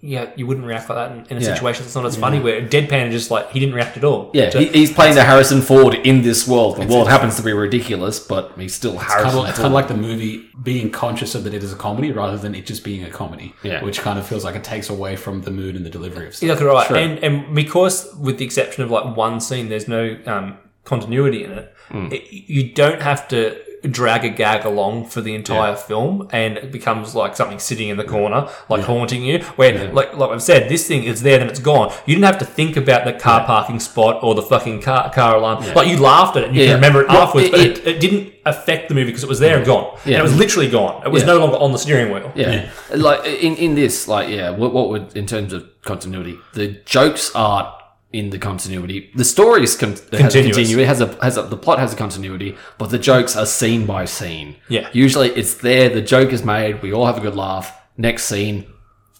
[0.00, 1.54] Yeah, you wouldn't react like that in, in a Yeah.
[1.54, 2.40] situation that's not as funny.
[2.40, 4.30] Where deadpan is just like he didn't react at all.
[4.34, 6.76] Yeah, So- he, he's playing the Harrison Ford in this world.
[6.78, 9.66] The world happens to be ridiculous, but he's still It's Harrison kind, of, it's kind
[9.68, 12.66] of like the movie being conscious of that it is a comedy rather than it
[12.66, 13.84] just being a comedy, Yeah.
[13.84, 16.34] which kind of feels like it takes away from the mood and the delivery of
[16.34, 16.42] stuff.
[16.50, 16.86] Exactly right.
[16.88, 16.96] Sure.
[16.96, 21.52] And and because with the exception of like one scene, there's no um, continuity in
[21.52, 22.08] it, Hmm.
[22.10, 22.24] it.
[22.32, 23.56] You don't have to
[23.90, 27.96] drag a gag along for the entire film, and it becomes like something sitting in
[27.96, 29.40] the corner, like haunting you.
[29.56, 31.92] Where like like I've said, this thing is there, then it's gone.
[32.06, 35.36] You didn't have to think about the car parking spot or the fucking car car
[35.36, 35.64] alarm.
[35.74, 36.68] Like you laughed at it, and you Yeah.
[36.68, 39.38] can remember it afterwards, it- but it, it didn't affect the movie because it was
[39.38, 39.96] there and gone.
[40.04, 40.16] Yeah.
[40.16, 41.02] And it was literally gone.
[41.04, 41.26] It was Yeah.
[41.28, 42.32] no longer on the steering wheel.
[42.34, 42.68] Yeah.
[42.94, 47.30] Like in, in this, like yeah, what, what would in terms of continuity, the jokes
[47.34, 47.68] aren't
[48.12, 49.10] in the continuity.
[49.14, 50.56] The story is con- has a Continuous.
[50.58, 53.46] continu- It has a has a the plot has a continuity, but the jokes are
[53.46, 54.56] scene by scene.
[54.68, 54.88] Yeah.
[54.92, 55.88] Usually it's there.
[55.88, 56.82] The joke is made.
[56.82, 57.72] We all have a good laugh.
[57.96, 58.66] Next scene.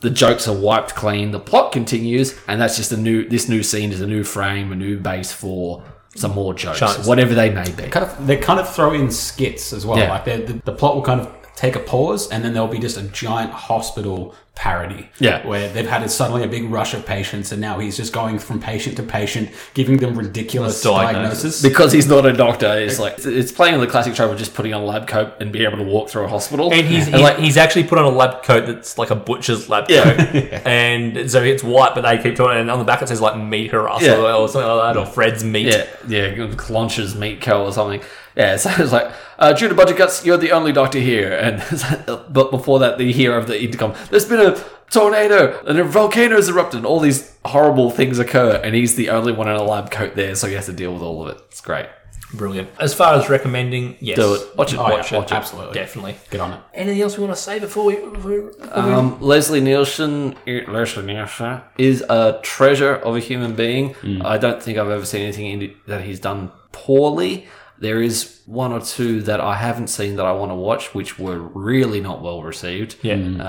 [0.00, 1.30] The jokes are wiped clean.
[1.30, 3.28] The plot continues, and that's just a new.
[3.28, 5.82] This new scene is a new frame, a new base for
[6.14, 7.06] some more jokes, Jokes.
[7.06, 7.84] whatever they may be.
[7.84, 9.96] kind of they kind of throw in skits as well.
[9.98, 10.10] Yeah.
[10.10, 12.96] Like the, the plot will kind of take a pause, and then there'll be just
[12.98, 15.08] a giant hospital parody.
[15.18, 15.46] Yeah.
[15.46, 18.60] where they've had suddenly a big rush of patients, and now he's just going from
[18.60, 21.12] patient to patient, giving them ridiculous Diagnosis.
[21.12, 21.62] diagnosis.
[21.62, 24.54] Because he's not a doctor, it's like it's playing on the classic trope of just
[24.54, 26.72] putting on a lab coat and being able to walk through a hospital.
[26.72, 29.68] And he's, he's, like, he's actually put on a lab coat that's like a butcher's
[29.68, 30.14] lab Yeah.
[30.16, 30.62] coat.
[30.66, 33.36] and so it's white, but they keep talking, and on the back it says like
[33.40, 34.16] meat or Yeah.
[34.16, 35.66] or, or something like that, or Fred's meat.
[35.66, 38.02] yeah, yeah, Clonch's meat co or something.
[38.36, 39.12] Yeah, so it's like
[39.42, 41.32] uh, due to budget cuts, you're the only doctor here.
[41.32, 41.58] And
[42.30, 43.94] but before that, the hero of the intercom.
[44.10, 46.78] There's been a tornado and a volcano has erupted.
[46.78, 50.14] And all these horrible things occur, and he's the only one in a lab coat
[50.14, 51.42] there, so he has to deal with all of it.
[51.48, 51.86] It's great.
[52.34, 52.70] Brilliant.
[52.80, 54.16] As far as recommending, yes.
[54.16, 54.56] Do it.
[54.56, 54.78] Watch it.
[54.78, 55.16] Oh, yeah, Watch it.
[55.16, 55.34] watch it.
[55.34, 55.74] Absolutely.
[55.74, 56.16] Definitely.
[56.30, 56.60] Get on it.
[56.72, 57.96] Anything else we want to say before we.
[57.96, 63.94] Before, we- Um, Leslie Nielsen, Leslie Nielsen is a treasure of a human being.
[64.24, 67.48] I don't think I've ever seen anything in that he's done poorly.
[67.86, 71.18] There is one or two that I haven't seen that I want to watch, which
[71.18, 72.90] were really not well received.
[73.02, 73.16] Yeah.
[73.38, 73.42] uh,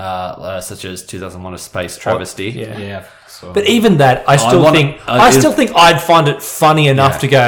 [0.48, 2.50] uh, such as 2001: A Space Travesty.
[2.50, 2.78] yeah.
[2.78, 3.04] Yeah.
[3.28, 6.26] So But even that, I still wanna- think uh, I it- still think I'd find
[6.28, 7.44] it funny enough to go.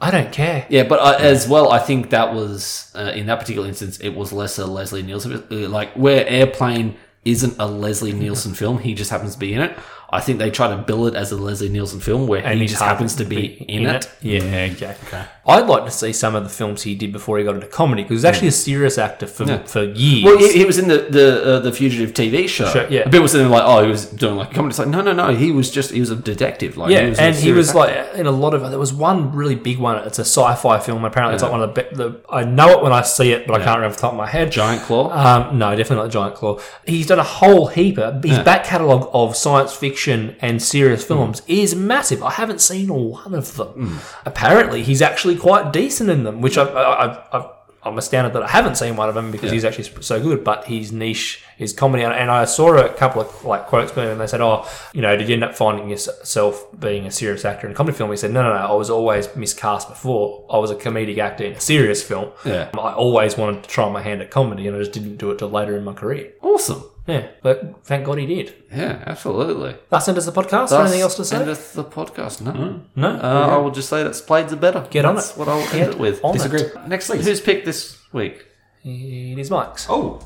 [0.00, 0.66] I don't care.
[0.68, 4.14] Yeah, but uh, as well, I think that was uh, in that particular instance, it
[4.20, 8.94] was less a Leslie Nielsen, uh, like where Airplane isn't a Leslie Nielsen film, he
[8.94, 9.72] just happens to be in it.
[10.12, 12.82] I think they try to bill it as a Leslie Nielsen film where he just
[12.82, 14.10] happens to be in, it.
[14.20, 14.68] Yeah,
[15.06, 15.24] okay.
[15.46, 18.02] I'd like to see some of the films he did before he got into comedy
[18.02, 20.24] because he was actually a serious actor for for years.
[20.24, 22.68] Well, he, he was in the the uh, the fugitive TV show.
[22.68, 23.04] Sure, yeah.
[23.04, 24.72] people were saying like, oh, he was doing like comedy.
[24.72, 25.34] It's like, no, no, no.
[25.34, 26.76] He was just he was a detective.
[26.76, 27.78] Like, yeah, was and he was actor.
[27.78, 28.68] like in a lot of.
[28.68, 29.96] There was one really big one.
[30.06, 31.06] It's a sci-fi film.
[31.06, 32.20] Apparently, it's like one of the, be- the.
[32.28, 34.18] I know it when I see it, but I can't remember off the top of
[34.18, 34.52] my head.
[34.52, 35.10] Giant Claw.
[35.10, 36.60] Um, no, definitely not Giant Claw.
[36.86, 37.98] He's done a whole heap.
[37.98, 41.08] Of, his back catalogue of science fiction and serious hmm.
[41.08, 42.22] films is massive.
[42.22, 43.68] I haven't seen one of them.
[43.68, 44.26] Hmm.
[44.26, 47.50] Apparently, he's actually quite decent in them, which I, I, I,
[47.84, 50.44] I'm astounded that I haven't seen one of them because he's actually so good.
[50.44, 54.20] But his niche is comedy, and- I saw a couple of like quotes him, and
[54.20, 57.66] they said, "Oh, you know, did you end up finding yourself being a serious actor
[57.66, 58.56] in a comedy film?" He said, "No, no, no.
[58.56, 60.46] I was always miscast before.
[60.50, 62.30] I was a comedic actor in a serious film.
[62.44, 62.70] Yeah.
[62.74, 65.38] I always wanted to try my hand at comedy, and I just didn't do it
[65.38, 66.32] till later in my career.
[66.40, 66.84] awesome.
[67.06, 68.54] Yeah, but thank God he did.
[68.72, 69.74] Yeah, absolutely.
[69.90, 70.78] That's end us the podcast.
[70.78, 71.36] Anything else to say?
[71.36, 72.40] End the podcast.
[72.42, 72.80] No.
[72.94, 73.08] no.
[73.08, 74.86] Uh, I will just say that Splayds are better.
[74.90, 75.36] Get on That's it.
[75.36, 76.22] what I'll Get end it with.
[76.32, 76.60] Disagree.
[76.60, 76.88] it.
[76.88, 77.22] Next week.
[77.22, 78.46] Who's picked this week?
[78.84, 79.86] It is Mike's.
[79.88, 80.20] Oh,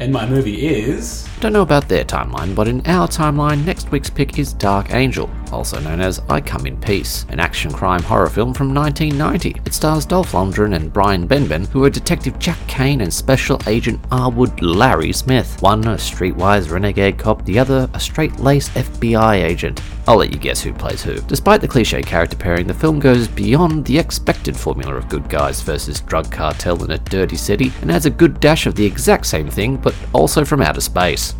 [0.00, 4.10] and my movie is Don't know about their timeline, but in our timeline, next week's
[4.10, 8.28] pick is Dark Angel, also known as I Come in Peace, an action crime horror
[8.28, 9.60] film from 1990.
[9.64, 14.02] It stars Dolph Lundgren and Brian Benben, who are Detective Jack Caine and Special Agent
[14.10, 15.60] Arwood Larry Smith.
[15.60, 19.82] One a streetwise renegade cop, the other a straight-laced FBI agent.
[20.08, 21.20] I'll let you guess who plays who.
[21.22, 25.60] Despite the cliche character pairing, the film goes beyond the expected formula of good guys
[25.60, 29.26] versus drug cartel in a dirty city and adds a good dash of the exact
[29.26, 31.34] same thing, but also from outer space.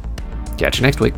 [0.58, 1.14] Catch you next week.